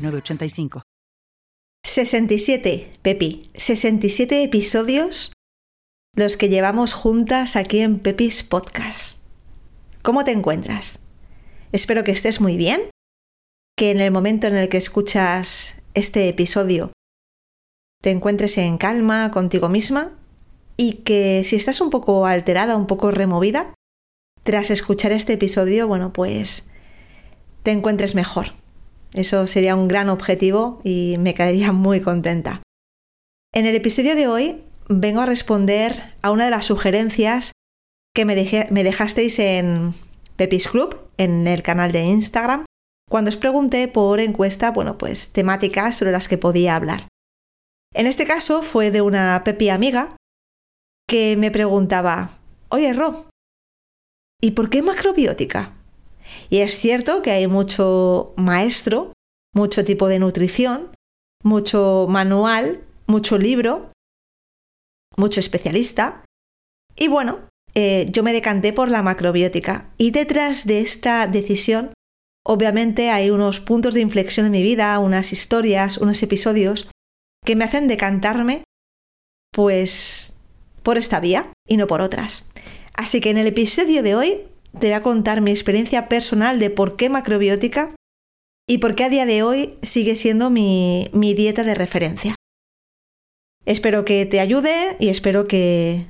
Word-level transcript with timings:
985. 0.00 0.82
67, 1.84 2.92
Pepi, 3.02 3.50
67 3.54 4.42
episodios 4.42 5.32
los 6.16 6.36
que 6.36 6.48
llevamos 6.48 6.92
juntas 6.92 7.56
aquí 7.56 7.80
en 7.80 7.98
Pepis 8.00 8.42
Podcast. 8.42 9.24
¿Cómo 10.02 10.24
te 10.24 10.32
encuentras? 10.32 11.00
Espero 11.72 12.04
que 12.04 12.10
estés 12.10 12.40
muy 12.40 12.56
bien, 12.56 12.90
que 13.76 13.90
en 13.90 14.00
el 14.00 14.10
momento 14.10 14.46
en 14.46 14.56
el 14.56 14.68
que 14.68 14.76
escuchas 14.76 15.82
este 15.94 16.28
episodio 16.28 16.92
te 18.02 18.10
encuentres 18.10 18.58
en 18.58 18.78
calma 18.78 19.30
contigo 19.30 19.68
misma 19.68 20.12
y 20.76 21.02
que 21.04 21.44
si 21.44 21.56
estás 21.56 21.80
un 21.80 21.90
poco 21.90 22.26
alterada, 22.26 22.76
un 22.76 22.86
poco 22.86 23.10
removida, 23.10 23.74
tras 24.42 24.70
escuchar 24.70 25.12
este 25.12 25.34
episodio, 25.34 25.86
bueno, 25.86 26.12
pues 26.12 26.70
te 27.62 27.72
encuentres 27.72 28.14
mejor. 28.14 28.59
Eso 29.14 29.46
sería 29.46 29.76
un 29.76 29.88
gran 29.88 30.08
objetivo 30.08 30.80
y 30.84 31.16
me 31.18 31.34
quedaría 31.34 31.72
muy 31.72 32.00
contenta. 32.00 32.62
En 33.52 33.66
el 33.66 33.74
episodio 33.74 34.14
de 34.14 34.28
hoy 34.28 34.64
vengo 34.88 35.20
a 35.20 35.26
responder 35.26 36.14
a 36.22 36.30
una 36.30 36.44
de 36.44 36.50
las 36.50 36.66
sugerencias 36.66 37.52
que 38.14 38.24
me, 38.24 38.34
dejasteis 38.34 39.38
en 39.38 39.94
Pepis 40.36 40.68
Club, 40.68 40.98
en 41.16 41.46
el 41.46 41.62
canal 41.62 41.92
de 41.92 42.02
Instagram, 42.02 42.64
cuando 43.08 43.28
os 43.28 43.36
pregunté 43.36 43.88
por 43.88 44.20
encuesta, 44.20 44.70
bueno, 44.70 44.98
pues 44.98 45.32
temáticas 45.32 45.96
sobre 45.96 46.12
las 46.12 46.28
que 46.28 46.38
podía 46.38 46.76
hablar. 46.76 47.08
En 47.92 48.06
este 48.06 48.24
caso 48.24 48.62
fue 48.62 48.90
de 48.90 49.00
una 49.00 49.42
Pepi 49.44 49.68
amiga 49.68 50.16
que 51.08 51.36
me 51.36 51.50
preguntaba, 51.50 52.38
oye 52.68 52.92
Ro, 52.92 53.28
¿y 54.40 54.52
por 54.52 54.70
qué 54.70 54.82
macrobiótica? 54.82 55.79
Y 56.48 56.58
es 56.58 56.78
cierto 56.78 57.22
que 57.22 57.30
hay 57.30 57.46
mucho 57.46 58.34
maestro, 58.36 59.12
mucho 59.54 59.84
tipo 59.84 60.08
de 60.08 60.18
nutrición, 60.18 60.90
mucho 61.42 62.06
manual, 62.08 62.84
mucho 63.06 63.38
libro, 63.38 63.92
mucho 65.16 65.40
especialista. 65.40 66.24
Y 66.96 67.08
bueno, 67.08 67.40
eh, 67.74 68.08
yo 68.10 68.22
me 68.22 68.32
decanté 68.32 68.72
por 68.72 68.88
la 68.88 69.02
macrobiótica. 69.02 69.90
Y 69.96 70.10
detrás 70.10 70.66
de 70.66 70.80
esta 70.80 71.26
decisión, 71.26 71.92
obviamente 72.44 73.10
hay 73.10 73.30
unos 73.30 73.60
puntos 73.60 73.94
de 73.94 74.00
inflexión 74.00 74.46
en 74.46 74.52
mi 74.52 74.62
vida, 74.62 74.98
unas 74.98 75.32
historias, 75.32 75.98
unos 75.98 76.22
episodios 76.22 76.88
que 77.44 77.56
me 77.56 77.64
hacen 77.64 77.88
decantarme, 77.88 78.64
pues, 79.52 80.34
por 80.82 80.98
esta 80.98 81.20
vía 81.20 81.52
y 81.66 81.76
no 81.76 81.86
por 81.86 82.00
otras. 82.00 82.48
Así 82.94 83.20
que 83.20 83.30
en 83.30 83.38
el 83.38 83.46
episodio 83.46 84.02
de 84.02 84.14
hoy 84.14 84.49
te 84.78 84.86
voy 84.86 84.92
a 84.92 85.02
contar 85.02 85.40
mi 85.40 85.50
experiencia 85.50 86.08
personal 86.08 86.58
de 86.58 86.70
por 86.70 86.96
qué 86.96 87.08
macrobiótica 87.08 87.94
y 88.68 88.78
por 88.78 88.94
qué 88.94 89.04
a 89.04 89.08
día 89.08 89.26
de 89.26 89.42
hoy 89.42 89.74
sigue 89.82 90.16
siendo 90.16 90.50
mi, 90.50 91.10
dieta 91.12 91.64
de 91.64 91.74
referencia. 91.74 92.36
Espero 93.66 94.04
que 94.04 94.26
te 94.26 94.40
ayude 94.40 94.96
y 95.00 95.08
espero 95.08 95.46
que, 95.46 96.06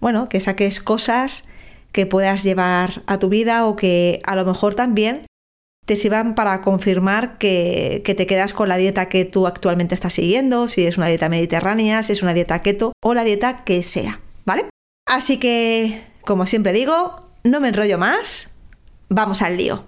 bueno, 0.00 0.28
que 0.28 0.40
saques 0.40 0.80
cosas 0.80 1.46
que 1.92 2.06
puedas 2.06 2.42
llevar 2.42 3.02
a 3.06 3.18
tu 3.18 3.28
vida 3.28 3.66
o 3.66 3.76
que 3.76 4.20
a 4.24 4.36
lo 4.36 4.44
mejor 4.44 4.74
también 4.74 5.26
te 5.86 5.96
sirvan 5.96 6.34
para 6.34 6.60
confirmar 6.62 7.38
que, 7.38 8.02
que, 8.04 8.14
te 8.14 8.26
quedas 8.26 8.52
con 8.52 8.68
la 8.68 8.76
dieta 8.76 9.08
que 9.08 9.24
tú 9.24 9.46
actualmente 9.46 9.94
estás 9.94 10.12
siguiendo, 10.12 10.68
si 10.68 10.86
es 10.86 10.98
una 10.98 11.06
dieta 11.06 11.28
mediterránea, 11.28 12.02
si 12.02 12.12
es 12.12 12.22
una 12.22 12.34
dieta 12.34 12.62
keto 12.62 12.92
o 13.02 13.14
la 13.14 13.24
dieta 13.24 13.64
que 13.64 13.82
sea, 13.82 14.20
¿vale? 14.44 14.66
Así 15.06 15.38
que, 15.38 16.02
como 16.22 16.46
siempre 16.46 16.72
digo, 16.72 17.29
no 17.44 17.60
me 17.60 17.68
enrollo 17.68 17.98
más, 17.98 18.54
vamos 19.08 19.42
al 19.42 19.56
lío. 19.56 19.84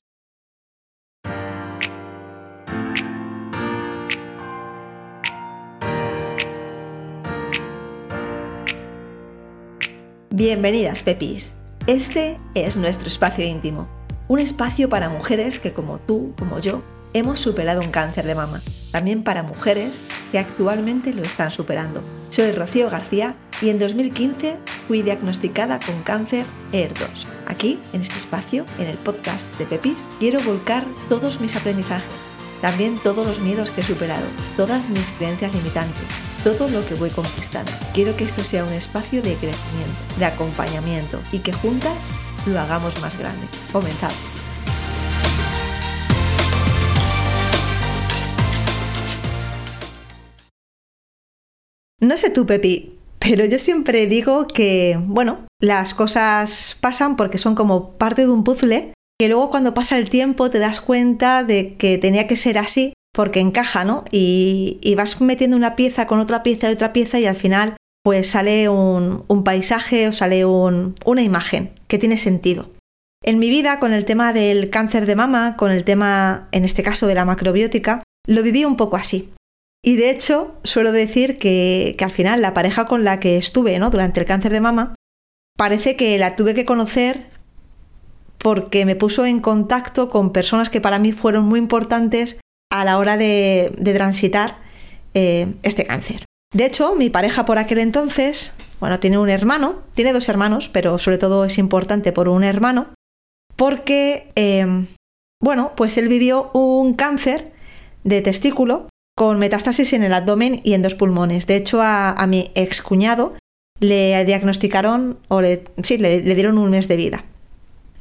Bienvenidas, 10.31 11.03
Pepis. 11.03 11.55
Este 11.87 12.39
es 12.55 12.77
nuestro 12.77 13.09
espacio 13.09 13.45
íntimo, 13.45 13.89
un 14.29 14.39
espacio 14.39 14.89
para 14.89 15.11
mujeres 15.11 15.59
que 15.59 15.73
como 15.73 15.99
tú, 15.99 16.33
como 16.39 16.59
yo, 16.59 16.83
hemos 17.13 17.39
superado 17.39 17.81
un 17.83 17.91
cáncer 17.91 18.27
de 18.27 18.35
mama. 18.35 18.63
También 18.93 19.25
para 19.25 19.43
mujeres 19.43 20.01
que 20.31 20.39
actualmente 20.39 21.13
lo 21.13 21.23
están 21.23 21.51
superando. 21.51 22.03
Soy 22.31 22.53
Rocío 22.53 22.89
García 22.89 23.37
y 23.63 23.71
en 23.71 23.79
2015 23.79 24.59
fui 24.89 25.03
diagnosticada 25.03 25.79
con 25.79 26.03
cáncer 26.03 26.45
ER2. 26.73 27.27
Aquí, 27.47 27.79
en 27.93 28.03
este 28.03 28.17
espacio, 28.17 28.67
en 28.79 28.89
el 28.89 28.99
podcast 28.99 29.47
de 29.57 29.67
Pepis, 29.67 30.09
quiero 30.19 30.41
volcar 30.43 30.85
todos 31.09 31.41
mis 31.41 31.55
aprendizajes, 31.55 32.11
también 32.61 32.99
todos 32.99 33.27
los 33.27 33.41
miedos 33.41 33.71
que 33.71 33.81
he 33.81 33.85
superado, 33.85 34.27
todas 34.57 34.89
mis 34.91 35.13
creencias 35.13 35.55
limitantes, 35.55 36.03
todo 36.43 36.69
lo 36.69 36.85
que 36.85 36.95
voy 36.95 37.11
conquistando. 37.11 37.71
Quiero 37.95 38.17
que 38.17 38.25
esto 38.25 38.43
sea 38.43 38.65
un 38.65 38.73
espacio 38.73 39.23
de 39.23 39.35
crecimiento, 39.35 40.19
de 40.19 40.25
acompañamiento 40.25 41.21
y 41.31 41.39
que 41.39 41.53
juntas 41.53 41.97
lo 42.47 42.59
hagamos 42.59 43.01
más 43.01 43.17
grande. 43.17 43.47
Comenzamos. 43.73 44.17
No 52.01 52.17
sé 52.17 52.31
tú, 52.31 52.47
Pepi, 52.47 52.99
pero 53.23 53.45
yo 53.45 53.59
siempre 53.59 54.07
digo 54.07 54.47
que, 54.49 54.99
bueno, 55.01 55.47
las 55.61 55.95
cosas 55.95 56.77
pasan 56.81 57.17
porque 57.17 57.39
son 57.39 57.55
como 57.55 57.97
parte 57.97 58.23
de 58.23 58.31
un 58.31 58.43
puzzle, 58.43 58.95
que 59.19 59.29
luego 59.29 59.49
cuando 59.49 59.75
pasa 59.75 59.97
el 59.97 60.11
tiempo 60.11 60.51
te 60.51 60.59
das 60.59 60.81
cuenta 60.81 61.45
de 61.45 61.77
que 61.77 61.99
tenía 61.99 62.27
que 62.27 62.35
ser 62.35 62.59
así 62.59 62.95
porque 63.15 63.41
encaja, 63.41 63.85
¿no? 63.85 64.05
Y, 64.11 64.95
vas 64.97 65.21
metiendo 65.21 65.57
una 65.57 65.77
pieza 65.77 66.07
con 66.07 66.19
otra 66.19 66.43
pieza 66.43 66.69
y 66.69 66.73
otra 66.73 66.93
pieza 66.93 67.21
y 67.21 67.27
al 67.27 67.37
final 67.37 67.77
pues 68.03 68.29
sale 68.29 68.69
un, 68.69 69.25
paisaje 69.45 70.09
o 70.09 70.13
sale 70.13 70.45
una 70.45 71.23
imagen 71.23 71.71
que 71.87 71.99
tiene 71.99 72.17
sentido. 72.17 72.71
En 73.25 73.39
mi 73.39 73.49
vida, 73.51 73.79
con 73.79 73.93
el 73.93 74.05
tema 74.05 74.33
del 74.33 74.71
cáncer 74.71 75.07
de 75.07 75.15
mama, 75.15 75.57
con 75.57 75.71
el 75.71 75.85
tema, 75.85 76.49
en 76.51 76.65
este 76.65 76.83
caso, 76.83 77.07
de 77.07 77.15
la 77.15 77.25
macrobiótica, 77.25 78.03
lo 78.27 78.43
viví 78.43 78.65
un 78.65 78.77
poco 78.77 78.97
así. 78.97 79.33
Y 79.85 79.97
de 79.97 80.11
hecho, 80.11 80.55
suelo 80.63 80.93
decir 80.93 81.39
que, 81.39 81.97
al 82.01 82.13
final 82.13 82.41
la 82.41 82.55
pareja 82.55 82.87
con 82.87 83.03
la 83.03 83.19
que 83.19 83.37
estuve 83.37 83.79
¿no? 83.79 83.91
durante 83.91 84.21
el 84.21 84.27
cáncer 84.27 84.53
de 84.53 84.61
mama, 84.61 84.95
parece 85.59 85.97
que 85.97 86.17
la 86.19 86.37
tuve 86.37 86.55
que 86.55 86.65
conocer 86.65 87.31
porque 88.39 88.85
me 88.87 88.97
puso 88.97 89.27
en 89.27 89.41
contacto 89.41 90.09
con 90.09 90.33
personas 90.33 90.71
que 90.71 90.81
para 90.81 90.99
mí 90.99 91.13
fueron 91.13 91.45
muy 91.45 91.59
importantes 91.59 92.41
a 92.71 92.85
la 92.85 92.99
hora 92.99 93.17
de, 93.17 93.73
transitar 93.83 94.59
eh, 95.15 95.53
este 95.63 95.85
cáncer. 95.85 96.25
De 96.55 96.67
hecho, 96.67 96.95
mi 96.95 97.11
pareja 97.11 97.45
por 97.45 97.59
aquel 97.59 97.79
entonces, 97.79 98.55
bueno, 98.79 99.01
tiene 99.01 99.19
un 99.19 99.31
hermano, 99.31 99.83
tiene 99.95 100.13
dos 100.13 100.29
hermanos, 100.29 100.69
pero 100.69 100.99
sobre 100.99 101.19
todo 101.19 101.45
es 101.45 101.59
importante 101.59 102.13
por 102.13 102.29
un 102.29 102.45
hermano, 102.45 102.89
porque, 103.57 104.31
eh, 104.37 104.87
bueno, 105.41 105.73
pues 105.77 105.97
él 105.99 106.09
vivió 106.09 106.51
un 106.53 106.95
cáncer 106.95 107.53
de 108.05 108.21
testículo 108.23 108.89
con 109.23 109.39
metástasis 109.39 109.93
en 109.93 110.03
el 110.03 110.15
abdomen 110.15 110.61
y 110.65 110.75
en 110.75 110.83
dos 110.83 110.97
pulmones. 110.97 111.47
De 111.47 111.55
hecho, 111.55 111.81
a, 111.81 112.27
mi 112.27 112.51
excuñado 112.57 113.35
le 113.79 114.25
diagnosticaron, 114.25 115.17
o 115.29 115.41
le, 115.41 115.63
sí, 115.85 115.97
le, 115.97 116.23
dieron 116.23 116.59
un 116.59 116.71
mes 116.71 116.89
de 116.89 116.97
vida. 116.97 117.25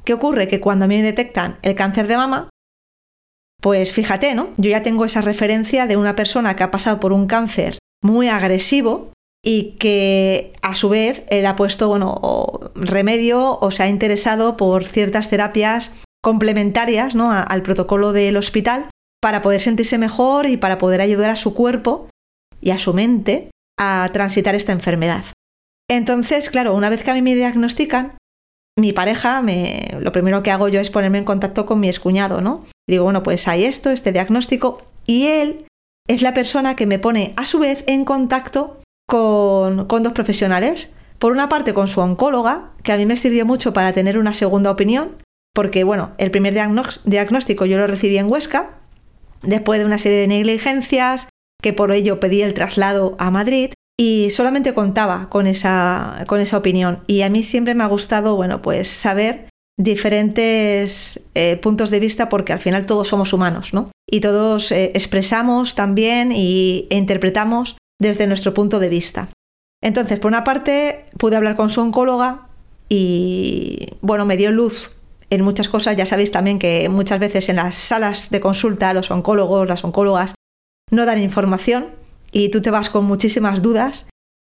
¿Qué 0.04 0.16
ocurre? 0.16 0.48
Que 0.48 0.60
cuando 0.60 0.86
a 0.86 0.88
mí 0.88 0.96
me 0.96 1.04
detectan 1.04 1.60
el 1.62 1.76
cáncer 1.76 2.08
de 2.08 2.18
mama, 2.18 2.50
pues 3.62 3.94
fíjate, 3.94 4.34
¿no? 4.34 4.50
Yo 4.58 4.72
ya 4.72 4.82
tengo 4.82 5.06
esa 5.06 5.22
referencia 5.22 5.86
de 5.86 5.96
una 5.96 6.16
persona 6.16 6.56
que 6.56 6.64
ha 6.64 6.72
pasado 6.72 7.00
por 7.00 7.14
un 7.14 7.28
cáncer 7.28 7.78
muy 8.02 8.28
agresivo 8.28 9.14
y 9.46 9.74
que 9.78 10.54
a 10.64 10.74
su 10.74 10.90
vez 10.90 11.22
él 11.30 11.46
ha 11.46 11.56
puesto, 11.56 11.88
bueno, 11.88 12.72
remedio 12.74 13.60
o 13.60 13.70
se 13.70 13.84
ha 13.84 13.90
interesado 13.90 14.58
por 14.58 14.86
ciertas 14.86 15.30
terapias 15.30 15.96
complementarias 16.24 17.14
¿no? 17.14 17.32
al 17.32 17.62
protocolo 17.62 18.12
del 18.12 18.38
hospital 18.38 18.90
para 19.22 19.42
poder 19.42 19.62
sentirse 19.62 19.98
mejor 19.98 20.48
y 20.48 20.58
para 20.58 20.78
poder 20.78 21.02
ayudar 21.02 21.30
a 21.30 21.36
su 21.36 21.54
cuerpo 21.54 22.10
y 22.60 22.72
a 22.72 22.80
su 22.80 22.94
mente 22.94 23.52
a 23.80 24.10
transitar 24.12 24.56
esta 24.56 24.72
enfermedad. 24.72 25.24
Entonces, 25.90 26.50
claro, 26.50 26.74
una 26.74 26.90
vez 26.90 27.04
que 27.04 27.12
a 27.12 27.14
mí 27.14 27.22
me 27.22 27.36
diagnostican, 27.36 28.18
mi 28.80 28.94
pareja, 28.94 29.44
lo 30.00 30.12
primero 30.12 30.42
que 30.44 30.52
hago 30.52 30.70
yo 30.70 30.80
es 30.80 30.90
ponerme 30.90 31.18
en 31.18 31.26
contacto 31.26 31.66
con 31.66 31.80
mi 31.80 31.90
excuñado, 31.90 32.42
¿no? 32.42 32.66
digo, 32.88 33.04
bueno, 33.06 33.24
pues 33.24 33.48
hay 33.48 33.64
esto, 33.66 33.90
este 33.90 34.12
diagnóstico, 34.12 34.82
y 35.06 35.28
él 35.28 35.66
es 36.08 36.22
la 36.22 36.34
persona 36.34 36.76
que 36.76 36.86
me 36.86 37.00
pone 37.00 37.34
a 37.38 37.46
su 37.46 37.60
vez 37.60 37.84
en 37.88 38.06
contacto 38.06 38.82
con, 39.08 39.86
con 39.86 40.04
dos 40.04 40.14
profesionales. 40.14 40.94
Por 41.20 41.32
una 41.32 41.50
parte 41.50 41.74
con 41.74 41.88
su 41.88 42.02
oncóloga, 42.02 42.72
que 42.84 42.92
a 42.92 42.98
mí 42.98 43.06
me 43.06 43.16
sirvió 43.16 43.46
mucho 43.46 43.74
para 43.74 43.94
tener 43.94 44.18
una 44.18 44.34
segunda 44.34 44.72
opinión, 44.72 45.18
porque 45.54 45.84
bueno, 45.84 46.12
el 46.18 46.32
primer 46.32 46.54
diagnóstico 46.54 47.66
yo 47.66 47.78
lo 47.78 47.88
recibí 47.88 48.18
en 48.18 48.30
Huesca, 48.30 48.81
después 49.42 49.80
de 49.80 49.86
una 49.86 49.98
serie 49.98 50.20
de 50.20 50.28
negligencias, 50.28 51.30
que 51.62 51.74
por 51.74 51.92
ello 51.92 52.20
pedí 52.20 52.42
el 52.42 52.54
traslado 52.54 53.16
a 53.20 53.32
Madrid 53.32 53.72
y 54.00 54.30
solamente 54.32 54.74
contaba 54.74 55.30
con 55.30 55.48
esa, 55.48 56.24
con 56.28 56.40
esa 56.40 56.58
opinión. 56.58 57.02
Y 57.08 57.22
a 57.22 57.30
mí 57.30 57.44
siempre 57.44 57.76
me 57.76 57.84
ha 57.84 57.88
gustado, 57.88 58.36
bueno, 58.36 58.62
pues 58.62 58.88
saber 58.88 59.48
diferentes 59.78 61.22
eh, 61.36 61.58
puntos 61.58 61.90
de 61.90 62.00
vista 62.00 62.30
porque 62.30 62.54
al 62.54 62.60
final 62.60 62.86
todos 62.86 63.08
somos 63.08 63.34
humanos, 63.34 63.74
¿no? 63.74 63.92
Y 64.10 64.20
todos 64.22 64.72
eh, 64.72 64.92
expresamos 64.96 65.76
también 65.76 66.32
y, 66.32 66.88
e 66.90 66.98
interpretamos 66.98 67.78
desde 68.00 68.28
nuestro 68.28 68.54
punto 68.54 68.80
de 68.80 68.90
vista. 68.90 69.30
Entonces, 69.84 70.20
por 70.20 70.30
una 70.30 70.44
parte, 70.44 71.06
pude 71.18 71.36
hablar 71.36 71.56
con 71.56 71.70
su 71.70 71.82
oncóloga 71.82 72.48
y, 72.90 73.88
bueno, 74.02 74.26
me 74.26 74.38
dio 74.38 74.52
luz 74.52 74.92
en 75.32 75.44
muchas 75.44 75.70
cosas. 75.70 75.96
Ya 75.96 76.06
sabéis 76.06 76.32
también 76.32 76.60
que 76.60 76.88
muchas 76.90 77.20
veces 77.20 77.50
en 77.50 77.56
las 77.56 77.76
salas 77.76 78.30
de 78.30 78.40
consulta 78.40 78.94
los 78.94 79.10
oncólogos, 79.10 79.68
las 79.68 79.84
oncólogas, 79.84 80.36
no 80.92 81.06
dan 81.06 81.20
información 81.20 81.88
y 82.32 82.50
tú 82.50 82.62
te 82.62 82.70
vas 82.70 82.90
con 82.90 83.06
muchísimas 83.06 83.62
dudas. 83.62 84.10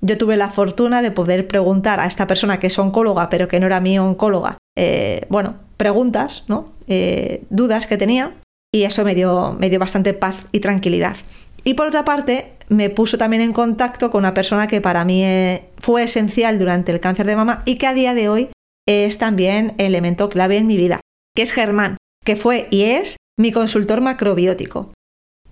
Yo 0.02 0.18
tuve 0.18 0.38
la 0.38 0.50
fortuna 0.50 1.04
de 1.04 1.12
poder 1.12 1.48
preguntar 1.48 2.00
a 2.00 2.08
esta 2.08 2.26
persona 2.26 2.60
que 2.60 2.68
es 2.68 2.80
oncóloga, 2.80 3.30
pero 3.30 3.48
que 3.48 3.60
no 3.60 3.68
era 3.68 3.80
mi 3.80 4.00
oncóloga, 4.00 4.58
eh, 4.76 5.28
bueno, 5.30 5.56
preguntas, 5.78 6.44
¿no? 6.48 6.72
Eh, 6.88 7.44
dudas 7.52 7.86
que 7.86 7.98
tenía, 7.98 8.36
y 8.74 8.84
eso 8.84 9.04
me 9.04 9.14
dio, 9.14 9.56
me 9.60 9.70
dio 9.70 9.78
bastante 9.78 10.14
paz 10.14 10.48
y 10.52 10.60
tranquilidad. 10.60 11.18
Y 11.64 11.76
por 11.76 11.86
otra 11.86 12.04
parte, 12.04 12.54
me 12.70 12.90
puso 12.90 13.20
también 13.20 13.44
en 13.44 13.54
contacto 13.54 14.10
con 14.10 14.20
una 14.20 14.34
persona 14.34 14.66
que 14.66 14.82
para 14.82 15.06
mí 15.06 15.24
eh, 15.24 15.66
fue 15.78 16.04
esencial 16.04 16.58
durante 16.58 16.92
el 16.92 17.00
cáncer 17.00 17.28
de 17.28 17.36
mama 17.36 17.62
y 17.66 17.76
que 17.76 17.86
a 17.86 17.94
día 17.94 18.16
de 18.16 18.30
hoy 18.30 18.50
es 18.88 19.18
también 19.18 19.76
elemento 19.78 20.30
clave 20.30 20.58
en 20.58 20.68
mi 20.68 20.78
vida, 20.78 21.00
que 21.36 21.42
es 21.42 21.52
Germán, 21.52 21.98
que 22.26 22.36
fue 22.36 22.68
y 22.72 22.84
es 22.84 23.18
mi 23.40 23.52
consultor 23.52 24.02
macrobiótico. 24.02 24.94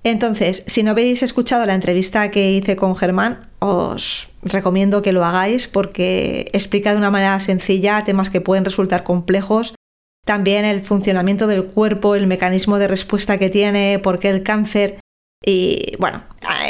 Entonces, 0.04 0.64
si 0.66 0.84
no 0.84 0.92
habéis 0.92 1.24
escuchado 1.24 1.66
la 1.66 1.74
entrevista 1.74 2.32
que 2.32 2.52
hice 2.52 2.76
con 2.76 2.96
Germán, 2.96 3.50
os 3.60 4.30
recomiendo 4.42 5.02
que 5.02 5.12
lo 5.12 5.26
hagáis 5.26 5.68
porque 5.68 6.50
explica 6.54 6.92
de 6.92 6.98
una 6.98 7.12
manera 7.12 7.40
sencilla 7.40 8.04
temas 8.06 8.30
que 8.30 8.42
pueden 8.42 8.64
resultar 8.64 9.04
complejos. 9.04 9.76
También 10.26 10.64
el 10.64 10.82
funcionamiento 10.84 11.48
del 11.48 11.66
cuerpo, 11.66 12.16
el 12.16 12.28
mecanismo 12.28 12.78
de 12.78 12.88
respuesta 12.88 13.38
que 13.38 13.50
tiene, 13.50 14.00
por 14.00 14.20
qué 14.20 14.30
el 14.30 14.44
cáncer. 14.44 15.00
Y 15.46 15.96
bueno, 16.00 16.24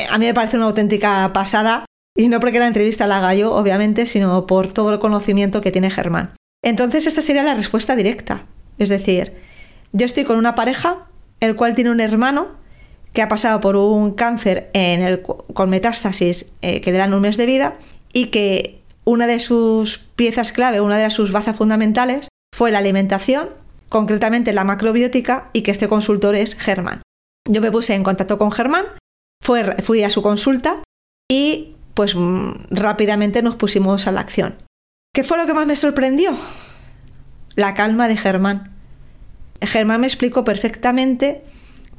a 0.10 0.18
mí 0.18 0.26
me 0.26 0.34
parece 0.34 0.58
una 0.58 0.66
auténtica 0.66 1.32
pasada. 1.34 1.86
Y 2.18 2.30
no 2.30 2.40
porque 2.40 2.60
la 2.60 2.68
entrevista 2.68 3.06
la 3.06 3.20
haga 3.20 3.36
yo, 3.36 3.54
obviamente, 3.54 4.06
sino 4.06 4.48
por 4.48 4.72
todo 4.72 4.92
el 4.92 5.00
conocimiento 5.00 5.62
que 5.62 5.72
tiene 5.72 5.92
Germán. 5.92 6.34
Entonces, 6.64 7.08
esta 7.08 7.22
sería 7.22 7.44
la 7.44 7.54
respuesta 7.54 7.96
directa. 7.96 8.46
Es 8.78 8.90
decir, 8.90 9.34
yo 9.92 10.06
estoy 10.06 10.24
con 10.24 10.38
una 10.38 10.56
pareja, 10.56 11.08
el 11.40 11.56
cual 11.56 11.76
tiene 11.76 11.92
un 11.92 12.00
hermano 12.00 12.60
que 13.14 13.22
ha 13.22 13.30
pasado 13.30 13.60
por 13.60 13.76
un 13.76 14.12
cáncer 14.14 14.72
con 15.54 15.70
metástasis 15.70 16.52
eh, 16.62 16.82
que 16.82 16.92
le 16.92 16.98
dan 16.98 17.14
un 17.14 17.22
mes 17.22 17.38
de 17.38 17.46
vida 17.46 17.78
y 18.14 18.28
que 18.28 18.82
una 19.04 19.26
de 19.26 19.40
sus 19.40 19.98
piezas 19.98 20.52
clave, 20.52 20.82
una 20.82 20.98
de 20.98 21.10
sus 21.10 21.32
bazas 21.32 21.58
fundamentales 21.58 22.28
fue 22.56 22.72
la 22.72 22.80
alimentación, 22.80 23.50
concretamente 23.90 24.54
la 24.54 24.64
macrobiótica, 24.64 25.50
y 25.54 25.64
que 25.64 25.72
este 25.72 25.88
consultor 25.88 26.36
es 26.36 26.56
Germán. 26.56 27.02
Yo 27.50 27.62
me 27.62 27.72
puse 27.72 27.96
en 27.96 28.04
contacto 28.04 28.38
con 28.38 28.52
Germán, 28.52 28.86
fui 29.82 30.04
a 30.04 30.10
su 30.12 30.22
consulta 30.22 30.84
y 31.32 31.76
pues 31.96 32.16
mm, 32.16 32.52
rápidamente 32.70 33.42
nos 33.42 33.56
pusimos 33.56 34.06
a 34.06 34.12
la 34.12 34.22
acción. 34.22 34.56
¿Qué 35.14 35.24
fue 35.24 35.38
lo 35.38 35.48
que 35.48 35.54
más 35.54 35.66
me 35.66 35.76
sorprendió? 35.76 36.38
La 37.56 37.74
calma 37.74 38.08
de 38.08 38.16
Germán. 38.16 38.72
Germán 39.60 40.02
me 40.02 40.08
explicó 40.08 40.44
perfectamente 40.44 41.44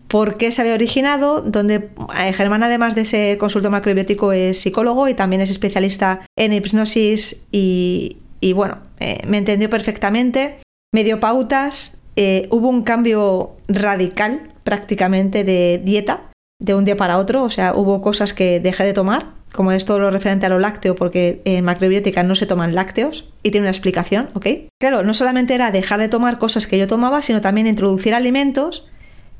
por 0.06 0.36
qué 0.36 0.52
se 0.52 0.60
había 0.60 0.74
originado, 0.74 1.40
donde 1.40 1.90
eh, 2.18 2.32
Germán, 2.32 2.62
además 2.62 2.94
de 2.94 3.04
ser 3.04 3.38
consultor 3.38 3.70
macrobiótico, 3.70 4.32
es 4.32 4.60
psicólogo 4.60 5.08
y 5.08 5.14
también 5.14 5.42
es 5.42 5.50
especialista 5.50 6.20
en 6.36 6.52
hipnosis 6.52 7.46
y, 7.50 8.16
bueno, 8.54 8.78
eh, 9.00 9.20
me 9.26 9.38
entendió 9.38 9.68
perfectamente, 9.68 10.58
me 10.92 11.04
dio 11.04 11.18
pautas, 11.20 12.00
eh, 12.16 12.48
hubo 12.50 12.68
un 12.68 12.82
cambio 12.82 13.56
radical 13.68 14.52
prácticamente 14.62 15.44
de 15.44 15.80
dieta 15.84 16.30
de 16.60 16.74
un 16.74 16.84
día 16.84 16.96
para 16.96 17.18
otro, 17.18 17.42
o 17.42 17.50
sea, 17.50 17.74
hubo 17.74 18.02
cosas 18.02 18.34
que 18.34 18.60
dejé 18.60 18.84
de 18.84 18.92
tomar, 18.92 19.39
como 19.52 19.72
es 19.72 19.84
todo 19.84 19.98
lo 19.98 20.10
referente 20.10 20.46
a 20.46 20.48
lo 20.48 20.58
lácteo, 20.58 20.94
porque 20.94 21.42
en 21.44 21.64
macrobiótica 21.64 22.22
no 22.22 22.34
se 22.34 22.46
toman 22.46 22.74
lácteos 22.74 23.28
y 23.42 23.50
tiene 23.50 23.64
una 23.64 23.72
explicación, 23.72 24.30
¿ok? 24.34 24.46
Claro, 24.78 25.02
no 25.02 25.14
solamente 25.14 25.54
era 25.54 25.70
dejar 25.70 26.00
de 26.00 26.08
tomar 26.08 26.38
cosas 26.38 26.66
que 26.66 26.78
yo 26.78 26.86
tomaba, 26.86 27.22
sino 27.22 27.40
también 27.40 27.66
introducir 27.66 28.14
alimentos 28.14 28.86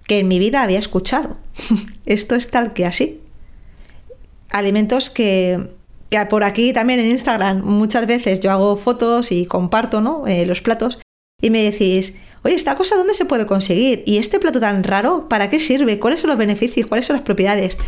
que 0.06 0.18
en 0.18 0.28
mi 0.28 0.38
vida 0.38 0.62
había 0.62 0.78
escuchado. 0.78 1.36
Esto 2.06 2.34
es 2.34 2.50
tal 2.50 2.72
que 2.72 2.86
así. 2.86 3.20
Alimentos 4.50 5.10
que, 5.10 5.68
por 6.28 6.42
aquí 6.42 6.72
también 6.72 6.98
en 6.98 7.06
Instagram 7.06 7.62
muchas 7.64 8.06
veces 8.06 8.40
yo 8.40 8.50
hago 8.50 8.76
fotos 8.76 9.30
y 9.30 9.46
comparto 9.46 10.00
¿no? 10.00 10.26
Eh, 10.26 10.44
los 10.44 10.60
platos 10.60 10.98
y 11.40 11.50
me 11.50 11.62
decís, 11.62 12.14
oye, 12.42 12.56
¿esta 12.56 12.74
cosa 12.74 12.96
dónde 12.96 13.14
se 13.14 13.24
puede 13.24 13.46
conseguir? 13.46 14.02
¿Y 14.06 14.18
este 14.18 14.40
plato 14.40 14.58
tan 14.60 14.82
raro, 14.82 15.28
para 15.28 15.48
qué 15.48 15.60
sirve? 15.60 15.98
¿Cuáles 15.98 16.20
son 16.20 16.30
los 16.30 16.38
beneficios? 16.38 16.88
¿Cuáles 16.88 17.06
son 17.06 17.14
las 17.14 17.24
propiedades? 17.24 17.78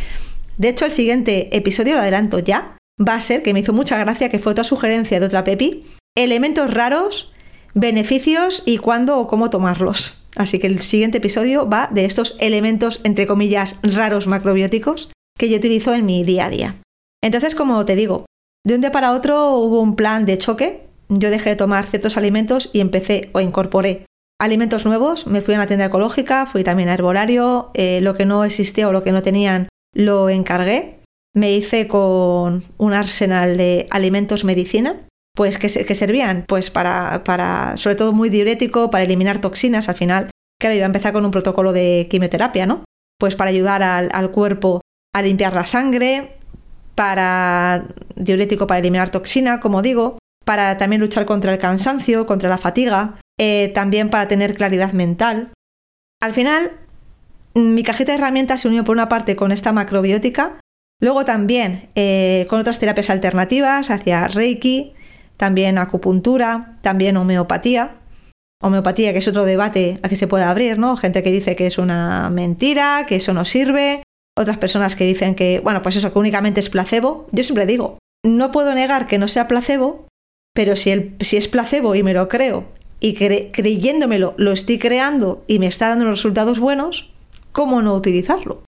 De 0.62 0.68
hecho, 0.68 0.84
el 0.84 0.92
siguiente 0.92 1.56
episodio, 1.56 1.94
lo 1.94 2.02
adelanto 2.02 2.38
ya, 2.38 2.76
va 2.96 3.14
a 3.14 3.20
ser, 3.20 3.42
que 3.42 3.52
me 3.52 3.58
hizo 3.58 3.72
mucha 3.72 3.98
gracia, 3.98 4.28
que 4.28 4.38
fue 4.38 4.52
otra 4.52 4.62
sugerencia 4.62 5.18
de 5.18 5.26
otra 5.26 5.42
Pepi, 5.42 5.84
elementos 6.16 6.72
raros, 6.72 7.32
beneficios 7.74 8.62
y 8.64 8.78
cuándo 8.78 9.18
o 9.18 9.26
cómo 9.26 9.50
tomarlos. 9.50 10.22
Así 10.36 10.60
que 10.60 10.68
el 10.68 10.80
siguiente 10.80 11.18
episodio 11.18 11.68
va 11.68 11.88
de 11.92 12.04
estos 12.04 12.36
elementos, 12.38 13.00
entre 13.02 13.26
comillas, 13.26 13.74
raros 13.82 14.28
macrobióticos 14.28 15.10
que 15.36 15.50
yo 15.50 15.56
utilizo 15.56 15.94
en 15.94 16.06
mi 16.06 16.22
día 16.22 16.46
a 16.46 16.50
día. 16.50 16.76
Entonces, 17.24 17.56
como 17.56 17.84
te 17.84 17.96
digo, 17.96 18.26
de 18.64 18.76
un 18.76 18.82
día 18.82 18.92
para 18.92 19.10
otro 19.10 19.56
hubo 19.56 19.80
un 19.80 19.96
plan 19.96 20.26
de 20.26 20.38
choque. 20.38 20.86
Yo 21.08 21.30
dejé 21.30 21.50
de 21.50 21.56
tomar 21.56 21.86
ciertos 21.86 22.16
alimentos 22.16 22.70
y 22.72 22.78
empecé 22.78 23.30
o 23.32 23.40
incorporé 23.40 24.06
alimentos 24.40 24.86
nuevos. 24.86 25.26
Me 25.26 25.42
fui 25.42 25.54
a 25.54 25.56
una 25.56 25.66
tienda 25.66 25.86
ecológica, 25.86 26.46
fui 26.46 26.62
también 26.62 26.88
a 26.88 26.94
herbolario. 26.94 27.72
Eh, 27.74 27.98
lo 28.00 28.14
que 28.14 28.26
no 28.26 28.44
existía 28.44 28.88
o 28.88 28.92
lo 28.92 29.02
que 29.02 29.10
no 29.10 29.22
tenían 29.22 29.66
lo 29.94 30.28
encargué. 30.28 31.00
Me 31.34 31.52
hice 31.52 31.88
con 31.88 32.64
un 32.76 32.92
arsenal 32.92 33.56
de 33.56 33.86
alimentos 33.90 34.44
medicina 34.44 35.06
pues 35.34 35.58
que, 35.58 35.68
servían 35.68 36.44
pues 36.46 36.70
para, 36.70 37.24
para, 37.24 37.76
sobre 37.76 37.96
todo 37.96 38.12
muy 38.12 38.28
diurético, 38.28 38.90
para 38.90 39.04
eliminar 39.04 39.40
toxinas 39.40 39.88
al 39.88 39.94
final. 39.94 40.30
Claro, 40.60 40.76
iba 40.76 40.84
a 40.84 40.86
empezar 40.86 41.12
con 41.12 41.24
un 41.24 41.30
protocolo 41.30 41.72
de 41.72 42.06
quimioterapia, 42.10 42.66
¿no? 42.66 42.84
Pues 43.18 43.34
para 43.34 43.50
ayudar 43.50 43.82
al, 43.82 44.30
cuerpo 44.30 44.80
a 45.14 45.22
limpiar 45.22 45.54
la 45.54 45.64
sangre, 45.64 46.36
para 46.94 47.86
diurético 48.14 48.66
para 48.66 48.80
eliminar 48.80 49.10
toxina, 49.10 49.60
como 49.60 49.80
digo, 49.80 50.18
para 50.44 50.76
también 50.76 51.00
luchar 51.00 51.24
contra 51.24 51.52
el 51.52 51.58
cansancio, 51.58 52.26
contra 52.26 52.48
la 52.48 52.58
fatiga, 52.58 53.18
eh, 53.38 53.72
también 53.74 54.10
para 54.10 54.28
tener 54.28 54.54
claridad 54.54 54.92
mental. 54.92 55.52
Al 56.20 56.34
final, 56.34 56.72
mi 57.54 57.82
cajita 57.82 58.12
de 58.12 58.18
herramientas 58.18 58.60
se 58.60 58.68
unió 58.68 58.84
por 58.84 58.96
una 58.96 59.08
parte 59.08 59.36
con 59.36 59.52
esta 59.52 59.72
macrobiótica, 59.72 60.60
luego 61.00 61.24
también 61.24 61.88
eh, 61.94 62.46
con 62.48 62.60
otras 62.60 62.78
terapias 62.78 63.10
alternativas 63.10 63.90
hacia 63.90 64.28
Reiki, 64.28 64.94
también 65.36 65.78
acupuntura, 65.78 66.78
también 66.82 67.16
homeopatía. 67.16 67.96
Homeopatía, 68.62 69.12
que 69.12 69.18
es 69.18 69.26
otro 69.26 69.44
debate 69.44 69.98
a 70.02 70.08
que 70.08 70.14
se 70.14 70.28
puede 70.28 70.44
abrir, 70.44 70.78
¿no? 70.78 70.96
Gente 70.96 71.24
que 71.24 71.32
dice 71.32 71.56
que 71.56 71.66
es 71.66 71.78
una 71.78 72.30
mentira, 72.30 73.06
que 73.08 73.16
eso 73.16 73.34
no 73.34 73.44
sirve, 73.44 74.04
otras 74.38 74.58
personas 74.58 74.94
que 74.94 75.04
dicen 75.04 75.34
que, 75.34 75.60
bueno, 75.60 75.82
pues 75.82 75.96
eso, 75.96 76.12
que 76.12 76.18
únicamente 76.18 76.60
es 76.60 76.70
placebo. 76.70 77.26
Yo 77.32 77.42
siempre 77.42 77.66
digo, 77.66 77.98
no 78.24 78.52
puedo 78.52 78.72
negar 78.74 79.08
que 79.08 79.18
no 79.18 79.26
sea 79.26 79.48
placebo, 79.48 80.06
pero 80.54 80.76
si, 80.76 81.16
es 81.18 81.48
placebo 81.48 81.94
y 81.94 82.02
me 82.02 82.14
lo 82.14 82.28
creo 82.28 82.66
y 83.00 83.14
creyéndomelo 83.14 84.34
lo 84.36 84.52
estoy 84.52 84.78
creando 84.78 85.42
y 85.48 85.58
me 85.58 85.66
está 85.66 85.88
dando 85.88 86.04
unos 86.04 86.18
resultados 86.18 86.60
buenos, 86.60 87.11
¿cómo 87.52 87.82
no 87.82 87.94
utilizarlo? 87.94 88.64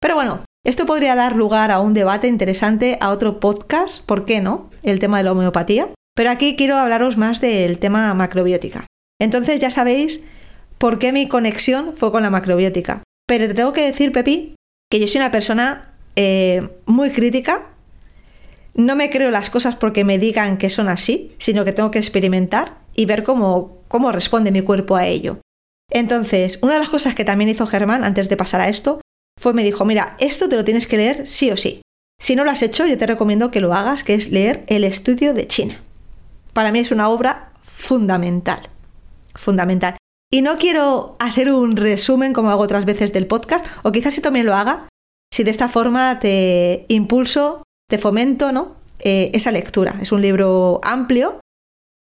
Pero 0.00 0.14
bueno, 0.14 0.44
esto 0.64 0.86
podría 0.86 1.14
dar 1.14 1.36
lugar 1.36 1.70
a 1.70 1.80
un 1.80 1.94
debate 1.94 2.28
interesante, 2.28 2.98
a 3.00 3.10
otro 3.10 3.40
podcast, 3.40 4.04
¿por 4.06 4.24
qué 4.24 4.40
no? 4.40 4.70
El 4.82 4.98
tema 4.98 5.18
de 5.18 5.24
la 5.24 5.32
homeopatía. 5.32 5.88
Pero 6.14 6.30
aquí 6.30 6.56
quiero 6.56 6.76
hablaros 6.76 7.16
más 7.16 7.40
del 7.40 7.78
tema 7.78 8.12
macrobiótica. 8.14 8.86
Entonces 9.20 9.60
ya 9.60 9.70
sabéis 9.70 10.26
por 10.78 10.98
qué 10.98 11.12
mi 11.12 11.28
conexión 11.28 11.94
fue 11.94 12.10
con 12.10 12.22
la 12.22 12.30
macrobiótica. 12.30 13.02
Pero 13.26 13.46
te 13.46 13.54
tengo 13.54 13.72
que 13.72 13.84
decir, 13.84 14.12
Pepi, 14.12 14.54
que 14.90 15.00
yo 15.00 15.06
soy 15.06 15.20
una 15.20 15.30
persona 15.30 15.92
eh, 16.16 16.68
muy 16.86 17.10
crítica. 17.10 17.68
No 18.74 18.96
me 18.96 19.10
creo 19.10 19.30
las 19.30 19.50
cosas 19.50 19.76
porque 19.76 20.04
me 20.04 20.18
digan 20.18 20.58
que 20.58 20.70
son 20.70 20.88
así, 20.88 21.34
sino 21.38 21.64
que 21.64 21.72
tengo 21.72 21.90
que 21.90 21.98
experimentar 21.98 22.78
y 22.94 23.06
ver 23.06 23.22
cómo, 23.22 23.82
cómo 23.88 24.12
responde 24.12 24.50
mi 24.50 24.62
cuerpo 24.62 24.96
a 24.96 25.06
ello. 25.06 25.38
Entonces, 25.90 26.58
una 26.62 26.74
de 26.74 26.80
las 26.80 26.88
cosas 26.88 27.14
que 27.14 27.24
también 27.24 27.50
hizo 27.50 27.66
Germán 27.66 28.04
antes 28.04 28.28
de 28.28 28.36
pasar 28.36 28.60
a 28.60 28.68
esto 28.68 29.00
fue 29.38 29.54
me 29.54 29.64
dijo, 29.64 29.84
mira, 29.84 30.16
esto 30.18 30.48
te 30.48 30.56
lo 30.56 30.64
tienes 30.64 30.86
que 30.86 30.96
leer 30.96 31.26
sí 31.26 31.50
o 31.50 31.56
sí. 31.56 31.80
Si 32.20 32.34
no 32.34 32.44
lo 32.44 32.50
has 32.50 32.62
hecho, 32.62 32.86
yo 32.86 32.98
te 32.98 33.06
recomiendo 33.06 33.50
que 33.50 33.60
lo 33.60 33.72
hagas, 33.72 34.02
que 34.02 34.14
es 34.14 34.30
leer 34.30 34.64
El 34.66 34.84
estudio 34.84 35.34
de 35.34 35.46
China. 35.46 35.80
Para 36.52 36.72
mí 36.72 36.80
es 36.80 36.90
una 36.90 37.08
obra 37.08 37.52
fundamental, 37.62 38.68
fundamental. 39.34 39.96
Y 40.30 40.42
no 40.42 40.58
quiero 40.58 41.16
hacer 41.20 41.50
un 41.52 41.76
resumen 41.76 42.32
como 42.32 42.50
hago 42.50 42.62
otras 42.62 42.84
veces 42.84 43.12
del 43.12 43.26
podcast, 43.26 43.64
o 43.82 43.92
quizás 43.92 44.14
si 44.14 44.20
también 44.20 44.46
lo 44.46 44.54
haga, 44.54 44.88
si 45.32 45.44
de 45.44 45.50
esta 45.50 45.68
forma 45.68 46.18
te 46.18 46.84
impulso, 46.88 47.62
te 47.88 47.98
fomento, 47.98 48.52
¿no? 48.52 48.76
Eh, 48.98 49.30
esa 49.32 49.52
lectura. 49.52 49.96
Es 50.02 50.10
un 50.10 50.20
libro 50.20 50.80
amplio, 50.82 51.40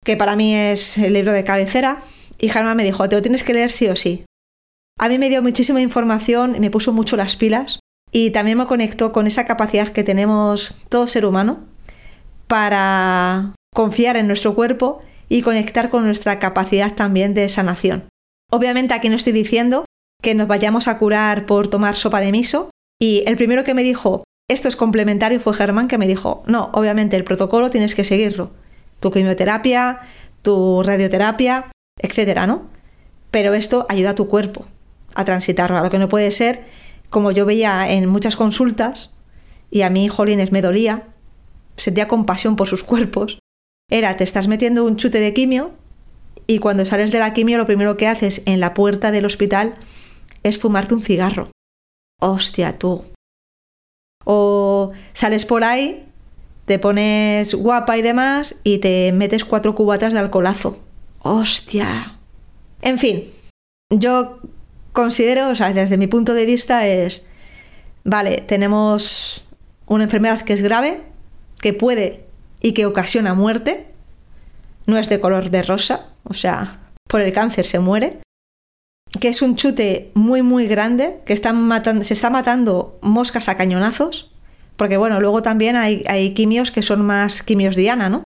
que 0.03 0.17
para 0.17 0.35
mí 0.35 0.55
es 0.55 0.97
el 0.97 1.13
libro 1.13 1.31
de 1.31 1.43
cabecera, 1.43 2.01
y 2.39 2.49
Germán 2.49 2.77
me 2.77 2.83
dijo, 2.83 3.07
te 3.07 3.15
lo 3.15 3.21
tienes 3.21 3.43
que 3.43 3.53
leer 3.53 3.71
sí 3.71 3.87
o 3.87 3.95
sí. 3.95 4.25
A 4.99 5.09
mí 5.09 5.17
me 5.17 5.29
dio 5.29 5.41
muchísima 5.43 5.81
información 5.81 6.55
me 6.59 6.71
puso 6.71 6.91
mucho 6.91 7.17
las 7.17 7.35
pilas 7.35 7.79
y 8.11 8.31
también 8.31 8.57
me 8.57 8.65
conectó 8.65 9.11
con 9.11 9.27
esa 9.27 9.45
capacidad 9.45 9.89
que 9.89 10.03
tenemos 10.03 10.75
todo 10.89 11.07
ser 11.07 11.25
humano 11.25 11.65
para 12.47 13.53
confiar 13.73 14.17
en 14.17 14.27
nuestro 14.27 14.55
cuerpo 14.55 15.01
y 15.29 15.41
conectar 15.41 15.89
con 15.89 16.05
nuestra 16.05 16.39
capacidad 16.39 16.95
también 16.95 17.33
de 17.33 17.47
sanación. 17.49 18.07
Obviamente 18.51 18.93
aquí 18.93 19.09
no 19.09 19.15
estoy 19.15 19.33
diciendo 19.33 19.85
que 20.23 20.33
nos 20.33 20.47
vayamos 20.47 20.87
a 20.87 20.97
curar 20.97 21.45
por 21.45 21.67
tomar 21.67 21.95
sopa 21.95 22.21
de 22.21 22.31
miso 22.31 22.71
y 22.99 23.23
el 23.27 23.35
primero 23.35 23.63
que 23.63 23.73
me 23.73 23.83
dijo 23.83 24.23
esto 24.49 24.69
es 24.69 24.77
complementario 24.77 25.39
fue 25.39 25.53
Germán 25.53 25.89
que 25.89 25.97
me 25.97 26.07
dijo 26.07 26.43
no, 26.47 26.71
obviamente 26.73 27.17
el 27.17 27.25
protocolo 27.25 27.69
tienes 27.69 27.93
que 27.93 28.05
seguirlo. 28.05 28.51
Tu 28.99 29.11
quimioterapia, 29.11 29.99
tu 30.41 30.81
radioterapia, 30.81 31.71
etcétera, 31.99 32.47
¿no? 32.47 32.67
Pero 33.31 33.53
esto 33.53 33.85
ayuda 33.89 34.11
a 34.11 34.15
tu 34.15 34.27
cuerpo 34.27 34.65
a 35.15 35.25
transitarlo, 35.25 35.77
a 35.77 35.81
lo 35.81 35.89
que 35.89 35.97
no 35.97 36.09
puede 36.09 36.29
ser, 36.29 36.65
como 37.09 37.31
yo 37.31 37.45
veía 37.45 37.91
en 37.91 38.07
muchas 38.07 38.35
consultas, 38.35 39.11
y 39.71 39.81
a 39.81 39.89
mí, 39.89 40.07
jolines, 40.07 40.51
me 40.51 40.61
dolía, 40.61 41.07
sentía 41.75 42.07
compasión 42.07 42.55
por 42.55 42.67
sus 42.67 42.83
cuerpos, 42.83 43.39
era, 43.89 44.15
te 44.15 44.23
estás 44.23 44.47
metiendo 44.47 44.83
un 44.85 44.97
chute 44.97 45.19
de 45.19 45.33
quimio 45.33 45.71
y 46.45 46.59
cuando 46.59 46.85
sales 46.85 47.11
de 47.11 47.19
la 47.19 47.33
quimio 47.33 47.57
lo 47.57 47.65
primero 47.65 47.97
que 47.97 48.07
haces 48.07 48.41
en 48.45 48.59
la 48.59 48.73
puerta 48.73 49.11
del 49.11 49.25
hospital 49.25 49.75
es 50.43 50.59
fumarte 50.59 50.93
un 50.93 51.01
cigarro. 51.01 51.51
Hostia, 52.21 52.77
tú. 52.77 53.05
O 54.25 54.91
sales 55.13 55.45
por 55.45 55.63
ahí, 55.63 56.05
te 56.65 56.79
pones 56.79 57.55
guapa 57.55 57.97
y 57.97 58.01
demás 58.01 58.55
y 58.63 58.79
te 58.79 59.11
metes 59.13 59.45
cuatro 59.45 59.73
cubatas 59.73 60.13
de 60.13 60.19
alcoholazo. 60.19 60.79
Hostia. 61.29 62.17
En 62.81 62.97
fin, 62.97 63.25
yo 63.89 64.39
considero, 64.93 65.49
o 65.49 65.55
sea, 65.55 65.73
desde 65.73 65.97
mi 65.97 66.07
punto 66.07 66.33
de 66.33 66.45
vista 66.45 66.87
es, 66.87 67.29
vale, 68.05 68.37
tenemos 68.47 69.45
una 69.87 70.05
enfermedad 70.05 70.41
que 70.43 70.53
es 70.53 70.63
grave, 70.63 71.01
que 71.59 71.73
puede 71.73 72.25
y 72.61 72.71
que 72.71 72.85
ocasiona 72.85 73.33
muerte, 73.33 73.87
no 74.85 74.97
es 74.97 75.09
de 75.09 75.19
color 75.19 75.49
de 75.49 75.63
rosa, 75.63 76.13
o 76.23 76.33
sea, 76.33 76.79
por 77.09 77.19
el 77.19 77.33
cáncer 77.33 77.65
se 77.65 77.79
muere, 77.79 78.19
que 79.19 79.27
es 79.27 79.41
un 79.41 79.57
chute 79.57 80.11
muy 80.13 80.41
muy 80.41 80.67
grande, 80.67 81.19
que 81.25 81.33
están 81.33 81.69
se 82.05 82.13
está 82.13 82.29
matando 82.29 82.97
moscas 83.01 83.49
a 83.49 83.57
cañonazos, 83.57 84.31
porque 84.77 84.95
bueno, 84.95 85.19
luego 85.19 85.41
también 85.41 85.75
hay, 85.75 86.05
hay 86.07 86.33
quimios 86.33 86.71
que 86.71 86.81
son 86.81 87.01
más 87.05 87.43
quimios 87.43 87.75
diana, 87.75 88.07
¿no? 88.07 88.23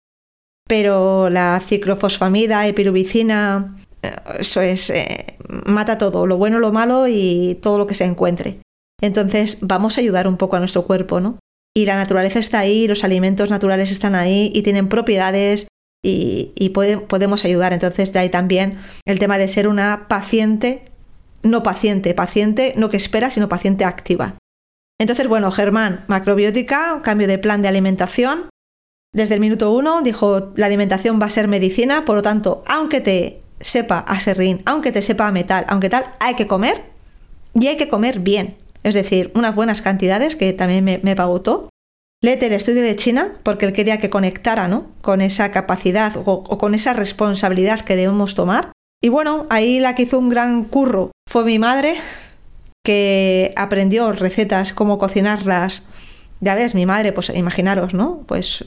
Pero 0.67 1.31
la 1.31 1.61
ciclofosfamida, 1.65 2.67
epirubicina, 2.67 3.77
eh, 4.03 4.17
eso 4.41 4.61
es, 4.61 4.91
eh, 4.91 5.39
mata 5.67 5.99
todo, 5.99 6.27
lo 6.27 6.37
bueno, 6.37 6.59
lo 6.59 6.73
malo 6.73 7.07
y 7.09 7.59
todo 7.63 7.79
lo 7.79 7.87
que 7.87 7.95
se 7.95 8.05
encuentre. 8.05 8.59
Entonces 9.01 9.59
vamos 9.61 9.97
a 9.97 10.01
ayudar 10.01 10.27
un 10.27 10.37
poco 10.37 10.57
a 10.57 10.59
nuestro 10.59 10.85
cuerpo, 10.87 11.21
¿no? 11.21 11.39
Y 11.77 11.85
la 11.85 11.97
naturaleza 11.97 12.39
está 12.39 12.59
ahí, 12.61 12.89
los 12.89 13.05
alimentos 13.05 13.51
naturales 13.51 13.91
están 13.91 14.15
ahí 14.15 14.51
y 14.55 14.63
tienen 14.63 14.89
propiedades 14.89 15.69
y, 16.03 16.71
podemos 16.71 17.45
ayudar. 17.45 17.73
Entonces 17.73 18.13
de 18.13 18.19
ahí 18.19 18.31
también 18.31 18.79
el 19.05 19.19
tema 19.19 19.39
de 19.39 19.49
ser 19.49 19.69
una 19.69 20.07
paciente, 20.09 20.85
no 21.43 21.63
paciente, 21.63 22.15
paciente 22.15 22.73
no 22.77 22.89
que 22.89 22.97
espera, 22.97 23.31
sino 23.31 23.49
paciente 23.49 23.85
activa. 23.85 24.37
Entonces, 24.99 25.29
bueno, 25.29 25.51
Germán, 25.51 26.05
macrobiótica, 26.07 27.01
cambio 27.03 27.29
de 27.29 27.39
plan 27.39 27.61
de 27.61 27.69
alimentación. 27.69 28.49
Desde 29.17 29.33
el 29.33 29.41
minuto 29.41 29.73
uno 29.73 30.03
dijo, 30.03 30.53
la 30.57 30.67
alimentación 30.67 31.19
va 31.19 31.25
a 31.25 31.31
ser 31.31 31.49
medicina, 31.49 32.05
por 32.05 32.17
lo 32.17 32.23
tanto, 32.23 32.63
aunque 32.67 33.01
te 33.01 33.41
sepa 33.59 34.01
a 34.01 34.21
serrín, 34.21 34.61
aunque 34.67 34.93
te 34.93 35.01
sepa 35.01 35.27
a 35.27 35.33
metal, 35.33 35.65
aunque 35.69 35.89
tal, 35.89 36.05
hay 36.21 36.35
que 36.35 36.47
comer 36.47 36.85
y 37.55 37.69
hay 37.69 37.79
que 37.79 37.89
comer 37.89 38.21
bien. 38.21 38.59
Es 38.83 38.95
decir, 38.95 39.33
unas 39.35 39.55
buenas 39.55 39.81
cantidades 39.81 40.37
que 40.37 40.53
también 40.53 40.85
me, 40.85 40.99
me 40.99 41.17
pagutó. 41.17 41.71
Léete 42.23 42.49
el 42.49 42.53
estudio 42.53 42.83
de 42.83 42.95
China 42.95 43.33
porque 43.43 43.65
él 43.65 43.73
quería 43.73 43.99
que 44.01 44.11
conectara 44.11 44.69
¿no? 44.69 44.89
con 45.01 45.23
esa 45.23 45.51
capacidad 45.51 46.13
o, 46.23 46.43
con 46.59 46.75
esa 46.75 46.93
responsabilidad 46.93 47.87
que 47.87 47.97
debemos 47.97 48.35
tomar. 48.35 48.73
Y 49.03 49.09
bueno, 49.09 49.47
ahí 49.49 49.81
la 49.81 49.95
que 49.95 50.03
hizo 50.03 50.19
un 50.19 50.29
gran 50.29 50.65
curro 50.65 51.13
fue 51.27 51.43
mi 51.43 51.59
madre, 51.59 51.97
que 52.85 53.55
aprendió 53.57 54.13
recetas, 54.13 54.75
cómo 54.75 54.99
cocinarlas. 54.99 55.89
Ya 56.43 56.55
ves, 56.55 56.75
mi 56.75 56.85
madre, 56.85 57.13
pues 57.13 57.31
imaginaros, 57.31 57.95
¿no? 57.95 58.25
Pues 58.27 58.67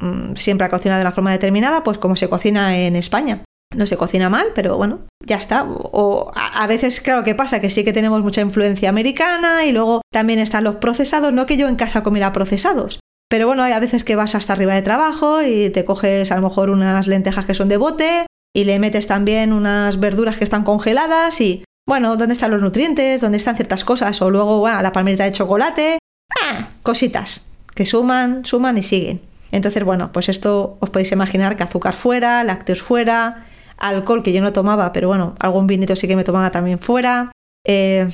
mm, 0.00 0.34
siempre 0.34 0.66
ha 0.66 0.70
cocinado 0.70 0.98
de 0.98 1.04
una 1.04 1.14
forma 1.14 1.32
determinada, 1.32 1.82
pues 1.82 1.98
como 1.98 2.16
se 2.16 2.28
cocina 2.28 2.78
en 2.78 2.96
España. 2.96 3.44
No 3.74 3.86
se 3.86 3.96
cocina 3.96 4.28
mal, 4.28 4.48
pero 4.54 4.76
bueno, 4.76 5.00
ya 5.24 5.36
está. 5.36 5.64
O 5.64 6.32
a, 6.34 6.66
veces, 6.66 7.00
claro, 7.00 7.22
que 7.22 7.36
pasa? 7.36 7.60
Que 7.60 7.70
sí 7.70 7.84
que 7.84 7.92
tenemos 7.92 8.20
mucha 8.20 8.40
influencia 8.40 8.88
americana 8.88 9.64
y 9.64 9.72
luego 9.72 10.02
también 10.12 10.40
están 10.40 10.64
los 10.64 10.76
procesados, 10.76 11.32
no 11.32 11.46
que 11.46 11.56
yo 11.56 11.68
en 11.68 11.76
casa 11.76 12.02
comiera 12.02 12.32
procesados. 12.32 12.98
Pero 13.28 13.46
bueno, 13.46 13.62
hay 13.62 13.72
a 13.72 13.78
veces 13.78 14.02
que 14.02 14.16
vas 14.16 14.34
hasta 14.34 14.54
arriba 14.54 14.74
de 14.74 14.82
trabajo 14.82 15.42
y 15.42 15.70
te 15.70 15.84
coges 15.84 16.32
a 16.32 16.36
lo 16.36 16.42
mejor 16.42 16.68
unas 16.68 17.06
lentejas 17.06 17.46
que 17.46 17.54
son 17.54 17.68
de 17.68 17.76
bote 17.76 18.26
y 18.52 18.64
le 18.64 18.80
metes 18.80 19.06
también 19.06 19.52
unas 19.52 20.00
verduras 20.00 20.36
que 20.36 20.42
están 20.42 20.64
congeladas 20.64 21.40
y, 21.40 21.62
bueno, 21.88 22.16
¿dónde 22.16 22.32
están 22.32 22.50
los 22.50 22.60
nutrientes? 22.60 23.20
¿Dónde 23.20 23.38
están 23.38 23.54
ciertas 23.54 23.84
cosas? 23.84 24.20
O 24.20 24.30
luego, 24.30 24.58
bueno, 24.58 24.82
la 24.82 24.90
palmerita 24.90 25.24
de 25.24 25.32
chocolate. 25.32 25.98
¡Ah! 26.42 26.70
Cositas 26.82 27.46
que 27.72 27.86
suman, 27.86 28.44
suman 28.44 28.78
y 28.78 28.82
siguen. 28.82 29.29
Entonces, 29.52 29.84
bueno, 29.84 30.12
pues 30.12 30.28
esto 30.28 30.78
os 30.80 30.90
podéis 30.90 31.12
imaginar 31.12 31.56
que 31.56 31.62
azúcar 31.62 31.96
fuera, 31.96 32.44
lácteos 32.44 32.82
fuera, 32.82 33.46
alcohol 33.76 34.22
que 34.22 34.32
yo 34.32 34.40
no 34.40 34.52
tomaba, 34.52 34.92
pero 34.92 35.08
bueno, 35.08 35.34
algún 35.40 35.66
vinito 35.66 35.96
sí 35.96 36.06
que 36.06 36.16
me 36.16 36.24
tomaba 36.24 36.50
también 36.50 36.78
fuera. 36.78 37.32
Eh, 37.66 38.08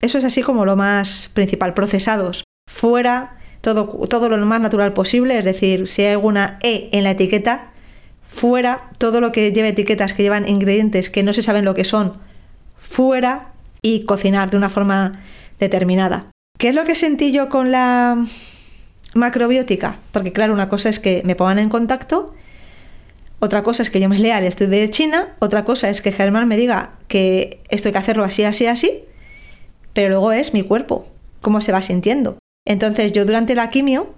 eso 0.00 0.18
es 0.18 0.24
así 0.24 0.42
como 0.42 0.64
lo 0.64 0.76
más 0.76 1.30
principal. 1.34 1.74
Procesados 1.74 2.44
fuera, 2.70 3.36
todo, 3.60 3.86
todo 4.08 4.28
lo 4.28 4.44
más 4.46 4.60
natural 4.60 4.92
posible, 4.92 5.38
es 5.38 5.44
decir, 5.44 5.88
si 5.88 6.02
hay 6.02 6.12
alguna 6.12 6.58
E 6.62 6.88
en 6.92 7.04
la 7.04 7.10
etiqueta, 7.10 7.72
fuera, 8.22 8.90
todo 8.98 9.20
lo 9.20 9.32
que 9.32 9.52
lleve 9.52 9.68
etiquetas 9.68 10.12
que 10.12 10.22
llevan 10.22 10.48
ingredientes 10.48 11.10
que 11.10 11.22
no 11.22 11.32
se 11.32 11.42
saben 11.42 11.64
lo 11.64 11.74
que 11.74 11.84
son, 11.84 12.14
fuera 12.74 13.52
y 13.82 14.04
cocinar 14.04 14.50
de 14.50 14.56
una 14.56 14.70
forma 14.70 15.20
determinada. 15.58 16.30
¿Qué 16.58 16.68
es 16.68 16.74
lo 16.74 16.84
que 16.84 16.94
sentí 16.94 17.32
yo 17.32 17.48
con 17.48 17.70
la 17.70 18.24
macrobiótica? 19.14 19.98
Porque 20.12 20.32
claro, 20.32 20.52
una 20.52 20.68
cosa 20.68 20.88
es 20.88 21.00
que 21.00 21.22
me 21.24 21.34
pongan 21.34 21.58
en 21.58 21.68
contacto 21.68 22.34
otra 23.44 23.62
cosa 23.62 23.82
es 23.82 23.90
que 23.90 24.00
yo 24.00 24.08
me 24.08 24.18
lea 24.18 24.38
el 24.38 24.44
estudio 24.44 24.70
de 24.70 24.88
China, 24.88 25.34
otra 25.38 25.66
cosa 25.66 25.90
es 25.90 26.00
que 26.00 26.12
Germán 26.12 26.48
me 26.48 26.56
diga 26.56 26.92
que 27.08 27.60
esto 27.68 27.88
hay 27.88 27.92
que 27.92 27.98
hacerlo 27.98 28.24
así, 28.24 28.42
así, 28.44 28.66
así, 28.66 29.04
pero 29.92 30.08
luego 30.08 30.32
es 30.32 30.54
mi 30.54 30.62
cuerpo, 30.62 31.06
cómo 31.42 31.60
se 31.60 31.70
va 31.70 31.82
sintiendo. 31.82 32.38
Entonces 32.66 33.12
yo 33.12 33.26
durante 33.26 33.54
la 33.54 33.68
quimio 33.68 34.14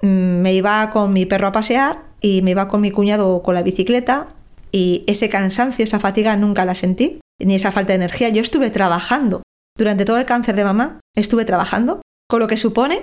mm, 0.00 0.06
me 0.06 0.54
iba 0.54 0.88
con 0.88 1.12
mi 1.12 1.26
perro 1.26 1.48
a 1.48 1.52
pasear 1.52 2.02
y 2.22 2.40
me 2.40 2.52
iba 2.52 2.68
con 2.68 2.80
mi 2.80 2.90
cuñado 2.90 3.42
con 3.42 3.54
la 3.54 3.62
bicicleta 3.62 4.28
y 4.72 5.04
ese 5.06 5.28
cansancio, 5.28 5.84
esa 5.84 6.00
fatiga 6.00 6.34
nunca 6.36 6.64
la 6.64 6.74
sentí, 6.74 7.20
ni 7.38 7.56
esa 7.56 7.72
falta 7.72 7.92
de 7.92 7.96
energía. 7.96 8.30
Yo 8.30 8.40
estuve 8.40 8.70
trabajando. 8.70 9.42
Durante 9.76 10.06
todo 10.06 10.16
el 10.16 10.24
cáncer 10.24 10.56
de 10.56 10.64
mamá 10.64 11.00
estuve 11.14 11.44
trabajando, 11.44 12.00
con 12.26 12.40
lo 12.40 12.46
que 12.46 12.56
supone 12.56 13.02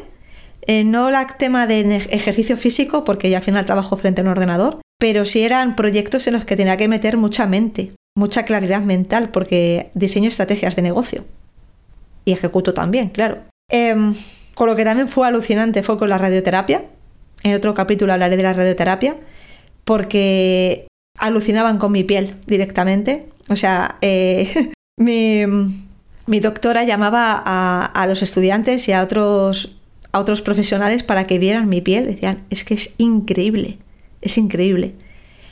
eh, 0.67 0.83
no 0.83 1.09
el 1.09 1.15
tema 1.37 1.67
de 1.67 1.95
ejercicio 1.95 2.57
físico, 2.57 3.03
porque 3.03 3.29
yo 3.29 3.37
al 3.37 3.43
final 3.43 3.65
trabajo 3.65 3.97
frente 3.97 4.21
a 4.21 4.23
un 4.23 4.29
ordenador, 4.29 4.81
pero 4.99 5.25
sí 5.25 5.41
eran 5.43 5.75
proyectos 5.75 6.27
en 6.27 6.33
los 6.33 6.45
que 6.45 6.55
tenía 6.55 6.77
que 6.77 6.87
meter 6.87 7.17
mucha 7.17 7.45
mente, 7.45 7.91
mucha 8.15 8.43
claridad 8.43 8.81
mental, 8.81 9.29
porque 9.29 9.89
diseño 9.93 10.29
estrategias 10.29 10.75
de 10.75 10.81
negocio. 10.81 11.25
Y 12.25 12.31
ejecuto 12.31 12.73
también, 12.73 13.09
claro. 13.09 13.39
Em, 13.69 14.15
con 14.55 14.67
lo 14.67 14.75
que 14.75 14.85
también 14.85 15.07
fue 15.07 15.27
alucinante 15.27 15.83
fue 15.83 15.97
con 15.97 16.09
la 16.09 16.17
radioterapia. 16.17 16.85
En 17.43 17.55
otro 17.55 17.73
capítulo 17.73 18.13
hablaré 18.13 18.37
de 18.37 18.43
la 18.43 18.53
radioterapia, 18.53 19.17
porque 19.83 20.87
alucinaban 21.19 21.77
con 21.77 21.91
mi 21.91 22.03
piel 22.03 22.35
directamente. 22.45 23.27
O 23.49 23.55
sea, 23.55 23.97
eh, 24.01 24.71
mi, 24.97 26.39
doctora 26.39 26.83
llamaba 26.83 27.41
a, 27.45 28.07
los 28.07 28.21
estudiantes 28.21 28.87
y 28.87 28.93
a 28.93 29.01
otros, 29.01 29.75
a 30.13 30.19
otros 30.19 30.41
profesionales 30.41 31.03
para 31.03 31.27
que 31.27 31.39
vieran 31.39 31.67
mi 31.67 31.81
piel. 31.81 32.05
Decían, 32.07 32.43
es 32.49 32.63
que 32.63 32.75
es 32.75 32.93
increíble. 32.97 33.79
Es 34.21 34.37
increíble. 34.37 34.95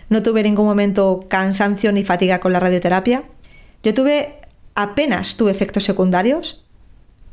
No 0.08 0.24
tuve 0.24 0.44
ningún 0.44 0.66
momento 0.66 1.26
cansancio 1.28 1.92
ni 1.92 2.04
fatiga 2.04 2.40
con 2.40 2.54
la 2.54 2.60
radioterapia. 2.60 3.24
Yo 3.84 3.94
tuve, 3.94 4.40
apenas 4.76 5.36
tuve 5.36 5.52
efectos 5.52 5.84
secundarios. 5.84 6.64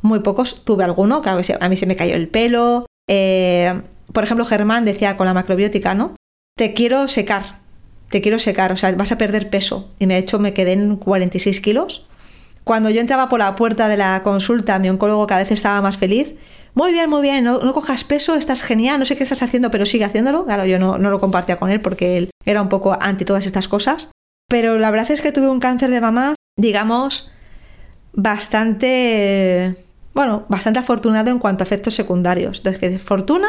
muy 0.01 0.21
pocos. 0.21 0.65
Tuve 0.65 0.85
alguno, 0.85 1.23
claro 1.23 1.43
que 1.43 1.57
a 1.61 1.69
mí 1.69 1.77
se 1.77 1.87
me 1.87 1.97
cayó 1.97 2.15
el 2.15 2.29
pelo. 2.29 2.87
Eh, 3.09 3.83
por 4.13 4.25
ejemplo, 4.25 4.45
Germán 4.45 4.85
decía 4.85 5.17
con 5.17 5.27
la 5.27 5.35
macrobiótica, 5.35 5.95
¿no? 5.95 6.17
Te 6.57 6.73
quiero 6.73 7.09
secar, 7.09 7.61
te 8.09 8.23
quiero 8.23 8.39
secar, 8.39 8.73
o 8.73 8.77
sea, 8.77 8.93
vas 8.93 9.13
a 9.13 9.19
perder 9.19 9.51
peso. 9.51 9.91
Y 9.99 10.07
de 10.07 10.17
hecho 10.17 10.39
me 10.39 10.55
quedé 10.55 10.73
en 10.73 10.97
46 10.97 11.61
kilos. 11.61 12.07
Cuando 12.65 12.91
yo 12.91 13.01
entraba 13.01 13.29
por 13.29 13.39
la 13.41 13.55
puerta 13.55 13.89
de 13.89 13.97
la 13.97 14.23
consulta, 14.23 14.79
mi 14.79 14.89
oncólogo 14.89 15.27
cada 15.27 15.43
vez 15.43 15.51
estaba 15.51 15.81
más 15.83 15.99
feliz. 15.99 16.35
Muy 16.79 16.93
bien, 16.93 17.11
muy 17.11 17.23
bien, 17.23 17.43
no, 17.43 17.59
cojas 17.75 18.05
peso, 18.05 18.37
estás 18.37 18.63
genial, 18.63 19.01
no 19.01 19.05
sé 19.05 19.17
qué 19.17 19.25
estás 19.25 19.43
haciendo, 19.43 19.69
pero 19.73 19.85
sigue 19.85 20.05
haciéndolo. 20.05 20.45
Claro, 20.45 20.65
yo 20.65 20.79
no, 20.79 20.97
lo 20.97 21.19
compartía 21.19 21.57
con 21.57 21.71
él 21.71 21.81
porque 21.81 22.17
él 22.17 22.31
era 22.45 22.63
un 22.63 22.69
poco 22.69 22.97
anti 23.01 23.25
todas 23.25 23.47
estas 23.47 23.67
cosas. 23.67 24.13
Pero 24.49 24.79
la 24.79 24.93
verdad 24.93 25.11
es 25.11 25.21
que 25.21 25.33
tuve 25.33 25.49
un 25.49 25.59
cáncer 25.59 25.91
de 25.91 26.01
mamá, 26.01 26.37
digamos, 26.57 27.33
bastante, 28.13 29.87
bueno, 30.15 30.47
bastante 30.49 30.79
afortunado 30.79 31.33
en 31.33 31.41
cuanto 31.41 31.65
a 31.65 31.67
efectos 31.67 31.95
secundarios. 31.95 32.59
Entonces, 32.59 32.81
que 32.81 32.91
de 32.91 33.01
fortuna 33.01 33.49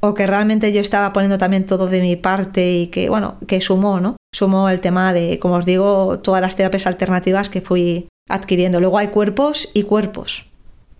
o 0.00 0.14
que 0.14 0.26
realmente 0.26 0.72
yo 0.72 0.80
estaba 0.80 1.12
poniendo 1.12 1.38
también 1.38 1.66
todo 1.66 1.86
de 1.86 2.00
mi 2.00 2.16
parte 2.16 2.72
y 2.72 2.86
que, 2.88 3.08
bueno, 3.08 3.36
que 3.46 3.60
sumó, 3.60 4.00
¿no? 4.00 4.16
Sumó 4.34 4.70
el 4.70 4.80
tema 4.80 5.12
de, 5.12 5.38
como 5.38 5.54
os 5.54 5.66
digo, 5.66 6.18
todas 6.18 6.42
las 6.42 6.56
terapias 6.56 6.88
alternativas 6.88 7.48
que 7.48 7.60
fui 7.60 8.08
adquiriendo. 8.28 8.80
Luego 8.80 8.98
hay 8.98 9.06
cuerpos 9.06 9.70
y 9.72 9.84
cuerpos. 9.84 10.50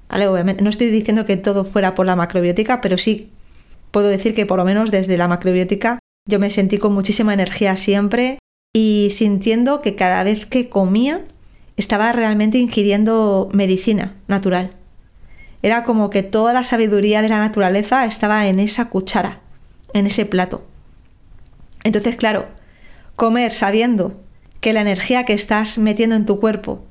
Obviamente, 0.09 0.63
no 0.63 0.71
estoy 0.71 0.89
diciendo 0.89 1.27
que 1.27 1.37
todo 1.37 1.65
fuera 1.65 1.95
por 1.95 2.07
la 2.07 2.17
macrobiótica, 2.17 2.81
pero 2.81 2.99
sí 2.99 3.31
puedo 3.91 4.09
decir 4.09 4.35
que 4.35 4.47
por 4.47 4.59
lo 4.59 4.65
menos 4.65 4.91
desde 4.91 5.17
la 5.17 5.29
macrobiótica 5.29 5.99
yo 6.29 6.39
me 6.39 6.51
sentí 6.51 6.79
con 6.79 6.93
muchísima 6.93 7.35
energía 7.35 7.77
siempre 7.77 8.39
y 8.75 9.09
sintiendo 9.11 9.81
que 9.81 9.95
cada 9.95 10.23
vez 10.23 10.47
que 10.47 10.69
comía 10.69 11.25
estaba 11.77 12.13
realmente 12.13 12.59
ingiriendo 12.59 13.49
medicina 13.53 14.17
natural. 14.29 14.71
Era 15.63 15.85
como 15.85 16.11
que 16.11 16.23
toda 16.23 16.53
la 16.53 16.63
sabiduría 16.63 17.23
de 17.23 17.29
la 17.29 17.39
naturaleza 17.39 18.05
estaba 18.05 18.47
en 18.47 18.61
esa 18.61 18.89
cuchara, 18.89 19.41
en 19.93 20.07
ese 20.07 20.27
plato. 20.27 20.65
Entonces, 21.85 22.17
claro, 22.17 22.47
comer 23.15 23.53
sabiendo 23.53 24.21
que 24.61 24.73
la 24.73 24.81
energía 24.81 25.25
que 25.25 25.33
estás 25.33 25.79
metiendo 25.79 26.17
en 26.17 26.27
tu 26.27 26.41
cuerpo 26.41 26.85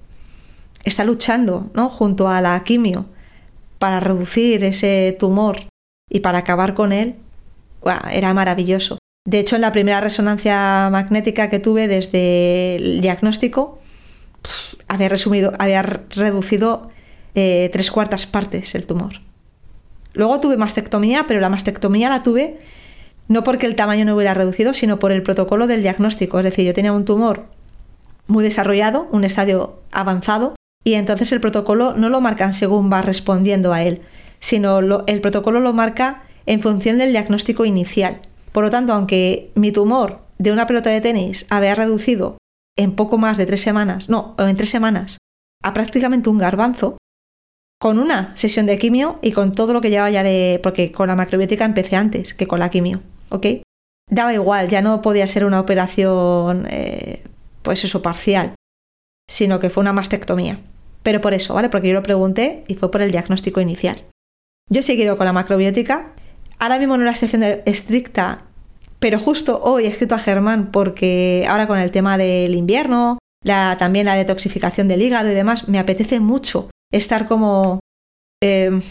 está 0.85 1.03
luchando, 1.03 1.69
¿no? 1.73 1.89
junto 1.89 2.27
a 2.29 2.41
la 2.41 2.63
quimio 2.63 3.05
para 3.79 3.99
reducir 3.99 4.63
ese 4.63 5.15
tumor 5.19 5.67
y 6.09 6.21
para 6.21 6.39
acabar 6.39 6.73
con 6.73 6.93
él, 6.93 7.15
era 8.11 8.33
maravilloso. 8.33 8.97
De 9.27 9.39
hecho, 9.39 9.55
en 9.55 9.61
la 9.61 9.71
primera 9.71 10.01
resonancia 10.01 10.89
magnética 10.91 11.49
que 11.49 11.59
tuve 11.59 11.87
desde 11.87 12.75
el 12.77 13.01
diagnóstico, 13.01 13.79
había, 14.87 15.09
resumido, 15.09 15.53
había 15.57 15.81
reducido 15.81 16.89
eh, 17.33 17.69
tres 17.73 17.91
cuartas 17.91 18.27
partes 18.27 18.75
el 18.75 18.85
tumor. 18.85 19.21
Luego 20.13 20.39
tuve 20.39 20.57
mastectomía, 20.57 21.25
pero 21.27 21.41
la 21.41 21.49
mastectomía 21.49 22.09
la 22.09 22.23
tuve 22.23 22.59
no 23.27 23.43
porque 23.43 23.65
el 23.65 23.75
tamaño 23.75 24.05
no 24.05 24.15
hubiera 24.15 24.33
reducido, 24.33 24.73
sino 24.73 24.99
por 24.99 25.11
el 25.11 25.23
protocolo 25.23 25.67
del 25.67 25.81
diagnóstico. 25.81 26.39
Es 26.39 26.45
decir, 26.45 26.65
yo 26.65 26.73
tenía 26.73 26.93
un 26.93 27.05
tumor 27.05 27.45
muy 28.27 28.43
desarrollado, 28.43 29.07
un 29.11 29.23
estadio 29.23 29.79
avanzado, 29.91 30.54
y 30.87 30.93
entonces 30.93 31.31
el 31.31 31.41
protocolo 31.41 31.93
no 31.93 32.09
lo 32.09 32.21
marcan 32.21 32.53
según 32.53 32.91
va 32.93 33.01
respondiendo 33.01 33.73
a 33.73 33.81
él, 33.81 34.01
sino 34.39 34.79
el 35.07 35.21
protocolo 35.21 35.59
lo 35.59 35.73
marca 35.73 36.23
en 36.45 36.61
función 36.61 36.99
del 36.99 37.11
diagnóstico 37.11 37.65
inicial. 37.65 38.21
Por 38.51 38.63
lo 38.63 38.69
tanto, 38.69 38.93
aunque 38.93 39.51
mi 39.55 39.71
tumor 39.71 40.21
de 40.37 40.51
una 40.51 40.67
pelota 40.67 40.91
de 40.91 41.01
tenis 41.01 41.47
había 41.49 41.73
reducido 41.73 42.37
en 42.77 42.95
poco 42.95 43.17
más 43.17 43.37
de 43.37 43.47
tres 43.47 43.61
semanas, 43.61 44.09
no, 44.09 44.35
en 44.37 44.55
tres 44.55 44.69
semanas, 44.69 45.17
a 45.63 45.73
prácticamente 45.73 46.29
un 46.29 46.37
garbanzo, 46.37 46.97
con 47.81 47.97
una 47.97 48.35
sesión 48.35 48.67
de 48.67 48.77
quimio 48.77 49.19
y 49.23 49.31
con 49.31 49.51
todo 49.51 49.73
lo 49.73 49.81
que 49.81 49.89
llevaba 49.89 50.11
ya 50.11 50.23
de. 50.23 50.59
porque 50.61 50.91
con 50.91 51.07
la 51.07 51.15
macrobiótica 51.15 51.65
empecé 51.65 51.95
antes 51.95 52.33
que 52.33 52.47
con 52.47 52.59
la 52.59 52.69
quimio, 52.69 53.01
¿ok? 53.29 53.47
Daba 54.09 54.33
igual, 54.33 54.69
ya 54.69 54.83
no 54.83 55.01
podía 55.01 55.25
ser 55.25 55.45
una 55.45 55.59
operación, 55.59 56.67
eh, 56.69 57.23
pues 57.63 57.83
eso, 57.83 58.03
parcial, 58.03 58.53
sino 59.27 59.59
que 59.59 59.71
fue 59.71 59.81
una 59.81 59.93
mastectomía. 59.93 60.59
Pero 61.05 61.21
por 61.21 61.35
eso, 61.35 61.53
¿vale? 61.53 61.69
Porque 61.69 61.89
yo 61.89 61.93
lo 61.93 62.01
pregunté 62.01 62.63
y 62.67 62.73
fue 62.73 62.89
por 62.89 63.03
el 63.03 63.11
diagnóstico 63.11 63.61
inicial. 63.61 64.03
Yo 64.71 64.79
he 64.79 64.81
seguido 64.81 65.17
con 65.17 65.27
la 65.27 65.33
macrobiótica. 65.33 66.13
Ahora 66.57 66.79
mismo 66.79 66.97
no 66.97 67.03
la 67.03 67.11
excepción 67.11 67.43
estricta, 67.43 68.45
pero 68.97 69.19
justo 69.19 69.59
hoy 69.61 69.85
he 69.85 69.87
escrito 69.87 70.15
a 70.15 70.19
Germán 70.19 70.71
porque 70.71 71.45
ahora 71.47 71.67
con 71.67 71.77
el 71.77 71.91
tema 71.91 72.17
del 72.17 72.55
invierno, 72.55 73.19
la, 73.43 73.75
también 73.77 74.07
la 74.07 74.15
detoxificación 74.15 74.87
del 74.87 75.03
hígado 75.03 75.29
y 75.29 75.35
demás, 75.35 75.67
me 75.67 75.77
apetece 75.77 76.19
mucho 76.19 76.71
estar 76.91 77.27
como, 77.27 77.81
eh, 78.41 78.81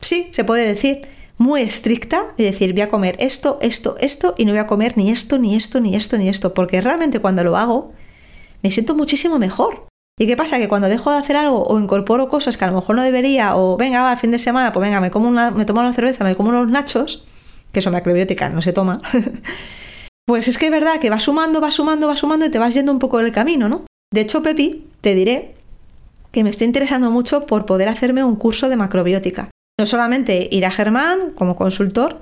sí, 0.00 0.30
se 0.32 0.42
puede 0.42 0.66
decir, 0.66 1.02
muy 1.38 1.62
estricta 1.62 2.34
y 2.36 2.42
decir, 2.42 2.72
voy 2.72 2.82
a 2.82 2.90
comer 2.90 3.14
esto, 3.20 3.58
esto, 3.62 3.96
esto 4.00 4.34
y 4.36 4.44
no 4.44 4.50
voy 4.50 4.58
a 4.58 4.66
comer 4.66 4.96
ni 4.96 5.12
esto, 5.12 5.38
ni 5.38 5.54
esto, 5.54 5.78
ni 5.78 5.94
esto, 5.94 6.18
ni 6.18 6.28
esto, 6.28 6.52
porque 6.52 6.80
realmente 6.80 7.20
cuando 7.20 7.44
lo 7.44 7.56
hago 7.56 7.92
me 8.60 8.72
siento 8.72 8.96
muchísimo 8.96 9.38
mejor. 9.38 9.86
¿Y 10.18 10.26
qué 10.26 10.36
pasa? 10.36 10.58
Que 10.58 10.68
cuando 10.68 10.88
dejo 10.88 11.10
de 11.10 11.18
hacer 11.18 11.36
algo 11.36 11.64
o 11.64 11.78
incorporo 11.78 12.28
cosas 12.28 12.56
que 12.56 12.64
a 12.64 12.68
lo 12.68 12.74
mejor 12.74 12.94
no 12.94 13.02
debería, 13.02 13.56
o 13.56 13.76
venga, 13.76 14.02
va, 14.02 14.12
al 14.12 14.18
fin 14.18 14.30
de 14.30 14.38
semana, 14.38 14.72
pues 14.72 14.86
venga, 14.86 15.00
me, 15.00 15.10
como 15.10 15.30
me 15.30 15.64
tomo 15.64 15.80
una 15.80 15.92
cerveza, 15.92 16.22
me 16.22 16.36
como 16.36 16.50
unos 16.50 16.70
nachos, 16.70 17.26
que 17.72 17.82
son 17.82 17.92
macrobiótica, 17.92 18.48
no 18.48 18.62
se 18.62 18.72
toma, 18.72 19.00
pues 20.26 20.46
es 20.46 20.56
que 20.56 20.66
es 20.66 20.70
verdad 20.70 21.00
que 21.00 21.10
va 21.10 21.18
sumando, 21.18 21.60
va 21.60 21.72
sumando, 21.72 22.06
va 22.06 22.16
sumando 22.16 22.46
y 22.46 22.50
te 22.50 22.60
vas 22.60 22.74
yendo 22.74 22.92
un 22.92 23.00
poco 23.00 23.18
del 23.18 23.32
camino, 23.32 23.68
¿no? 23.68 23.86
De 24.12 24.20
hecho, 24.20 24.42
Pepi, 24.42 24.86
te 25.00 25.16
diré 25.16 25.56
que 26.30 26.44
me 26.44 26.50
estoy 26.50 26.66
interesando 26.66 27.10
mucho 27.10 27.46
por 27.46 27.66
poder 27.66 27.88
hacerme 27.88 28.22
un 28.22 28.36
curso 28.36 28.68
de 28.68 28.76
macrobiótica. 28.76 29.50
No 29.78 29.86
solamente 29.86 30.48
ir 30.52 30.64
a 30.66 30.70
Germán 30.70 31.32
como 31.34 31.56
consultor, 31.56 32.20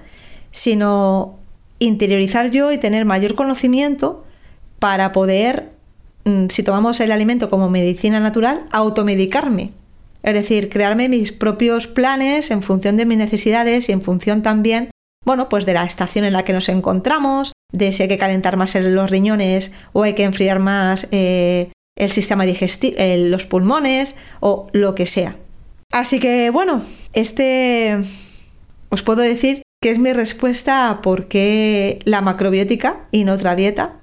sino 0.53 1.39
interiorizar 1.79 2.51
yo 2.51 2.73
y 2.73 2.79
tener 2.79 3.05
mayor 3.05 3.35
conocimiento 3.35 4.25
para 4.79 5.13
poder, 5.13 5.73
si 6.49 6.63
tomamos 6.63 7.01
el 7.01 7.13
alimento 7.13 7.51
como 7.51 7.71
medicina 7.71 8.21
natural, 8.21 8.67
automedicarme. 8.71 9.73
Es 10.23 10.35
decir, 10.35 10.69
crearme 10.69 11.09
mis 11.09 11.33
propios 11.33 11.87
planes 11.87 12.51
en 12.51 12.63
función 12.63 12.97
de 12.97 13.07
mis 13.07 13.19
necesidades 13.19 13.89
y 13.89 13.93
en 13.93 14.03
función 14.03 14.43
también, 14.43 14.91
bueno, 15.25 15.49
pues 15.49 15.67
de 15.67 15.75
la 15.75 15.85
estación 15.85 16.25
en 16.25 16.33
la 16.33 16.45
que 16.45 16.53
nos 16.53 16.69
encontramos, 16.69 17.53
de 17.73 17.93
si 17.93 18.05
hay 18.05 18.09
que 18.09 18.19
calentar 18.19 18.57
más 18.57 18.75
los 18.75 19.11
riñones 19.11 19.73
o 19.93 20.05
hay 20.05 20.15
que 20.15 20.25
enfriar 20.25 20.61
más 20.61 21.09
eh, 21.11 21.73
el 21.97 22.11
sistema 22.11 22.45
digestivo, 22.45 22.97
los 23.17 23.47
pulmones 23.47 24.17
o 24.41 24.69
lo 24.73 24.95
que 24.95 25.07
sea. 25.07 25.37
Así 25.91 26.21
que 26.21 26.51
bueno, 26.51 26.83
este 27.13 27.99
os 28.89 29.03
puedo 29.03 29.23
decir 29.23 29.63
que 29.83 29.91
es 29.91 29.99
mi 29.99 30.13
respuesta 30.13 30.89
a 30.89 31.03
por 31.03 31.27
qué 31.27 31.99
la 32.05 32.21
macrobiótica 32.21 33.07
y 33.11 33.25
no 33.25 33.33
otra 33.33 33.57
dieta, 33.57 33.97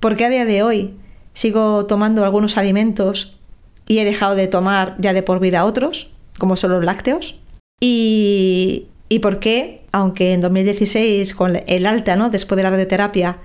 porque 0.00 0.24
a 0.24 0.28
día 0.28 0.44
de 0.44 0.62
hoy 0.62 0.94
sigo 1.34 1.86
tomando 1.86 2.24
algunos 2.24 2.56
alimentos 2.56 3.38
y 3.86 3.98
he 3.98 4.04
dejado 4.04 4.34
de 4.34 4.46
tomar 4.46 4.96
ya 4.98 5.12
de 5.12 5.22
por 5.22 5.40
vida 5.40 5.64
otros, 5.64 6.10
como 6.38 6.56
son 6.56 6.70
los 6.72 6.84
lácteos, 6.84 7.38
y, 7.80 8.88
por 9.20 9.40
qué, 9.40 9.84
aunque 9.92 10.32
en 10.32 10.40
2016 10.40 11.34
con 11.34 11.56
el 11.66 11.86
alta, 11.86 12.16
¿no? 12.16 12.30
después 12.30 12.56
de 12.56 12.62
la 12.62 12.70
radioterapia, 12.70 13.38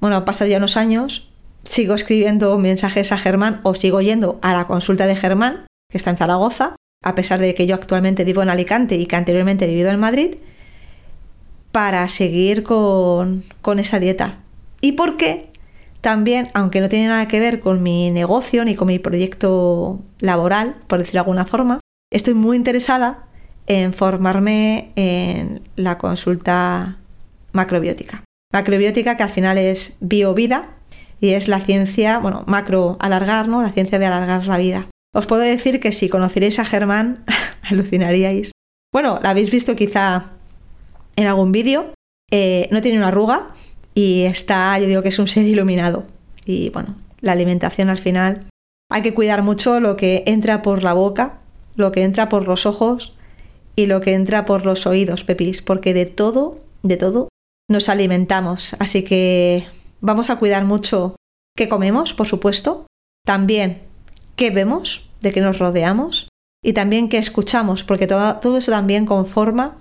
bueno, 0.00 0.16
han 0.16 0.24
pasado 0.24 0.48
ya 0.48 0.58
unos 0.58 0.76
años, 0.76 1.30
sigo 1.64 1.94
escribiendo 1.94 2.56
mensajes 2.58 3.10
a 3.12 3.18
Germán 3.18 3.60
o 3.64 3.74
sigo 3.74 4.00
yendo 4.00 4.38
a 4.42 4.54
la 4.54 4.66
consulta 4.66 5.06
de 5.06 5.16
Germán, 5.16 5.66
que 5.90 5.98
está 5.98 6.10
en 6.10 6.16
Zaragoza, 6.16 6.76
a 7.04 7.14
pesar 7.14 7.40
de 7.40 7.54
que 7.54 7.66
yo 7.66 7.74
actualmente 7.74 8.24
vivo 8.24 8.42
en 8.42 8.48
Alicante 8.48 8.96
y 8.96 9.06
que 9.06 9.16
anteriormente 9.16 9.64
he 9.64 9.68
vivido 9.68 9.90
en 9.90 9.98
Madrid, 9.98 10.36
para 11.72 12.06
seguir 12.08 12.62
con, 12.62 13.44
con 13.60 13.78
esa 13.78 13.98
dieta. 13.98 14.38
¿Y 14.80 14.92
por 14.92 15.16
qué? 15.16 15.47
También, 16.00 16.50
aunque 16.54 16.80
no 16.80 16.88
tiene 16.88 17.08
nada 17.08 17.26
que 17.28 17.40
ver 17.40 17.60
con 17.60 17.82
mi 17.82 18.10
negocio 18.10 18.64
ni 18.64 18.74
con 18.74 18.88
mi 18.88 18.98
proyecto 18.98 20.00
laboral, 20.20 20.76
por 20.86 20.98
decirlo 20.98 21.18
de 21.18 21.22
alguna 21.22 21.44
forma, 21.44 21.80
estoy 22.12 22.34
muy 22.34 22.56
interesada 22.56 23.26
en 23.66 23.92
formarme 23.92 24.92
en 24.96 25.62
la 25.76 25.98
consulta 25.98 26.98
macrobiótica. 27.52 28.22
Macrobiótica 28.52 29.16
que 29.16 29.22
al 29.22 29.30
final 29.30 29.58
es 29.58 29.96
biovida, 30.00 30.78
y 31.20 31.30
es 31.30 31.48
la 31.48 31.60
ciencia, 31.60 32.18
bueno, 32.18 32.44
macro 32.46 32.96
alargar, 33.00 33.48
¿no? 33.48 33.62
La 33.62 33.72
ciencia 33.72 33.98
de 33.98 34.06
alargar 34.06 34.46
la 34.46 34.58
vida. 34.58 34.86
Os 35.14 35.26
puedo 35.26 35.42
decir 35.42 35.80
que 35.80 35.92
si 35.92 36.08
conocierais 36.08 36.58
a 36.58 36.64
Germán, 36.64 37.24
alucinaríais. 37.62 38.52
Bueno, 38.92 39.18
la 39.22 39.30
habéis 39.30 39.50
visto 39.50 39.74
quizá 39.74 40.30
en 41.16 41.26
algún 41.26 41.52
vídeo. 41.52 41.92
Eh, 42.30 42.68
no 42.70 42.80
tiene 42.82 42.98
una 42.98 43.08
arruga 43.08 43.52
y 43.98 44.22
está, 44.22 44.78
yo 44.78 44.86
digo 44.86 45.02
que 45.02 45.08
es 45.08 45.18
un 45.18 45.28
ser 45.28 45.44
iluminado. 45.44 46.04
Y 46.44 46.70
bueno, 46.70 46.94
la 47.20 47.32
alimentación 47.32 47.88
al 47.88 47.98
final 47.98 48.46
hay 48.90 49.02
que 49.02 49.14
cuidar 49.14 49.42
mucho 49.42 49.80
lo 49.80 49.96
que 49.96 50.22
entra 50.26 50.62
por 50.62 50.82
la 50.82 50.92
boca, 50.92 51.40
lo 51.76 51.90
que 51.92 52.02
entra 52.02 52.28
por 52.28 52.46
los 52.46 52.66
ojos 52.66 53.16
y 53.76 53.86
lo 53.86 54.00
que 54.00 54.14
entra 54.14 54.44
por 54.44 54.64
los 54.64 54.86
oídos, 54.86 55.24
Pepis, 55.24 55.62
porque 55.62 55.94
de 55.94 56.06
todo, 56.06 56.60
de 56.82 56.96
todo 56.96 57.28
nos 57.68 57.88
alimentamos. 57.88 58.74
Así 58.78 59.04
que 59.04 59.66
Vamos 60.00 60.30
a 60.30 60.36
cuidar 60.36 60.64
mucho 60.64 61.16
qué 61.56 61.68
comemos, 61.68 62.14
por 62.14 62.28
supuesto, 62.28 62.86
también 63.26 63.82
qué 64.36 64.50
vemos, 64.50 65.10
de 65.20 65.32
qué 65.32 65.40
nos 65.40 65.58
rodeamos 65.58 66.28
y 66.62 66.72
también 66.72 67.08
qué 67.08 67.18
escuchamos, 67.18 67.82
porque 67.82 68.06
todo, 68.06 68.36
todo 68.36 68.58
eso 68.58 68.70
también 68.70 69.06
conforma 69.06 69.76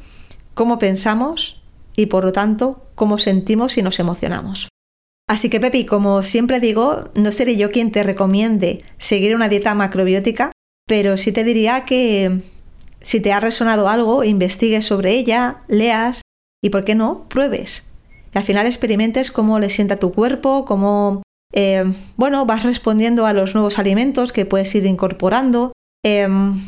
cómo 0.55 0.79
pensamos 0.79 1.61
y 1.97 2.05
por 2.05 2.23
lo 2.23 2.31
tanto 2.31 2.85
cómo 2.95 3.17
sentimos 3.17 3.77
y 3.77 3.81
nos 3.81 3.99
emocionamos. 3.99 4.69
Así 5.27 5.49
que 5.49 5.59
Pepi, 5.59 5.85
como 5.85 6.23
siempre 6.23 6.61
digo, 6.61 7.01
no 7.15 7.31
seré 7.33 7.57
yo 7.57 7.69
quien 7.69 7.91
te 7.91 8.03
recomiende 8.03 8.85
seguir 8.97 9.35
una 9.35 9.49
dieta 9.49 9.75
macrobiótica, 9.75 10.53
pero 10.87 11.17
sí 11.17 11.33
te 11.33 11.43
diría 11.43 11.83
que 11.83 12.43
si 13.01 13.19
te 13.19 13.33
ha 13.33 13.41
resonado 13.41 13.89
algo, 13.89 14.23
investigues 14.23 14.85
sobre 14.85 15.13
ella, 15.13 15.57
leas 15.67 16.21
y, 16.63 16.69
¿por 16.69 16.85
qué 16.85 16.95
no?, 16.95 17.27
pruebes. 17.27 17.87
Al 18.33 18.43
final 18.43 18.67
experimentes 18.67 19.31
cómo 19.31 19.59
le 19.59 19.69
sienta 19.69 19.97
tu 19.97 20.13
cuerpo, 20.13 20.63
cómo, 20.63 21.23
eh, 21.53 21.91
bueno, 22.15 22.45
vas 22.45 22.63
respondiendo 22.63 23.25
a 23.25 23.33
los 23.33 23.53
nuevos 23.53 23.79
alimentos 23.79 24.31
que 24.31 24.45
puedes 24.45 24.73
ir 24.75 24.85
incorporando, 24.85 25.73
em, 26.05 26.61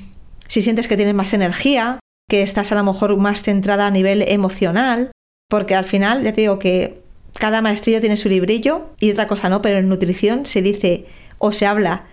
si 0.48 0.62
sientes 0.62 0.88
que 0.88 0.98
tienes 0.98 1.14
más 1.14 1.34
energía, 1.34 2.00
que 2.30 2.42
estás 2.42 2.72
a 2.72 2.76
lo 2.76 2.84
mejor 2.84 3.16
más 3.18 3.44
centrada 3.44 3.88
a 3.88 3.92
nivel 3.92 4.24
emocional, 4.28 5.12
porque 5.50 5.76
al 5.76 5.84
final 5.84 6.24
ya 6.24 6.32
te 6.32 6.42
digo 6.42 6.60
que 6.60 7.02
cada 7.38 7.62
maestrillo 7.62 8.00
tiene 8.00 8.18
su 8.18 8.30
librillo 8.30 8.88
y 9.00 9.12
otra 9.12 9.28
cosa 9.28 9.50
no, 9.50 9.62
pero 9.62 9.80
en 9.80 9.90
nutrición 9.90 10.46
se 10.46 10.62
dice 10.62 11.06
o 11.38 11.52
se 11.52 11.66
habla 11.66 12.06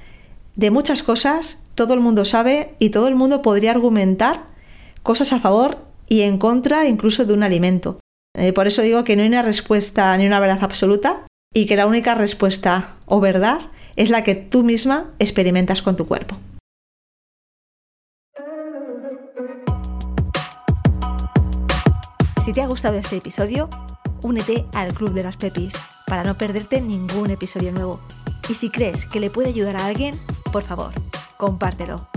de 0.57 0.71
muchas 0.71 1.03
cosas, 1.03 1.63
todo 1.75 1.95
el 1.95 2.01
mundo 2.01 2.25
sabe 2.25 2.75
y 2.79 2.91
todo 2.91 3.09
el 3.09 3.15
mundo 3.15 3.43
podría 3.43 3.71
argumentar 3.71 4.47
cosas 5.03 5.33
a 5.33 5.41
favor 5.41 5.79
y 6.09 6.23
en 6.23 6.39
contra 6.39 6.89
incluso 6.89 7.25
de 7.25 7.35
un 7.35 7.43
alimento. 7.43 8.01
Eh, 8.37 8.53
por 8.53 8.67
eso 8.67 8.83
digo 8.83 9.05
que 9.05 9.17
no 9.17 9.23
hay 9.23 9.29
una 9.29 9.43
respuesta 9.43 10.17
ni 10.17 10.27
una 10.27 10.41
verdad 10.41 10.59
absoluta 10.63 11.27
y 11.55 11.67
que 11.67 11.77
la 11.77 11.87
única 11.87 12.15
respuesta 12.15 12.97
o 13.07 13.21
verdad 13.21 13.61
es 13.97 14.11
la 14.11 14.25
que 14.25 14.35
tú 14.35 14.63
misma 14.63 15.13
experimentas 15.19 15.83
con 15.83 15.97
tu 15.97 16.07
cuerpo. 16.07 16.39
Si 22.47 22.53
te 22.53 22.63
ha 22.63 22.69
gustado 22.69 22.97
este 22.97 23.17
episodio, 23.17 23.69
únete 24.23 24.67
al 24.73 24.95
Club 24.95 25.13
de 25.15 25.25
las 25.25 25.37
Pepis 25.37 25.75
para 26.07 26.23
no 26.23 26.39
perderte 26.39 26.81
ningún 26.81 27.33
episodio 27.33 27.73
nuevo. 27.73 28.01
Y 28.49 28.55
si 28.55 28.71
crees 28.71 29.05
que 29.05 29.19
le 29.19 29.31
puede 29.31 29.49
ayudar 29.49 29.75
a 29.75 29.85
alguien, 29.85 30.17
por 30.53 30.63
favor, 30.63 30.93
compártelo. 31.39 32.09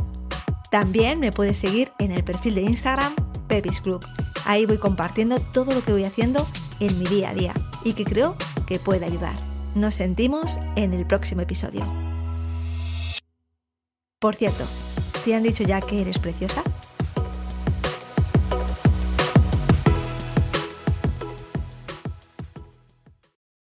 También 0.69 1.19
me 1.19 1.31
puedes 1.31 1.57
seguir 1.57 1.91
en 1.97 2.11
el 2.11 2.23
perfil 2.23 2.53
de 2.53 2.61
Instagram 2.61 3.15
Pepis 3.47 3.81
Club. 3.81 4.05
Ahí 4.45 4.67
voy 4.67 4.77
compartiendo 4.77 5.39
todo 5.51 5.73
lo 5.73 5.83
que 5.83 5.93
voy 5.93 6.03
haciendo 6.03 6.45
en 6.79 6.99
mi 6.99 7.05
día 7.05 7.31
a 7.31 7.33
día 7.33 7.55
y 7.83 7.93
que 7.93 8.05
creo 8.05 8.35
que 8.67 8.77
puede 8.77 9.07
ayudar. 9.07 9.33
Nos 9.73 9.95
sentimos 9.95 10.59
en 10.75 10.93
el 10.93 11.07
próximo 11.07 11.41
episodio. 11.41 11.91
Por 14.19 14.35
cierto, 14.35 14.63
¿te 15.25 15.33
han 15.33 15.41
dicho 15.41 15.63
ya 15.63 15.81
que 15.81 16.01
eres 16.01 16.19
preciosa? 16.19 16.61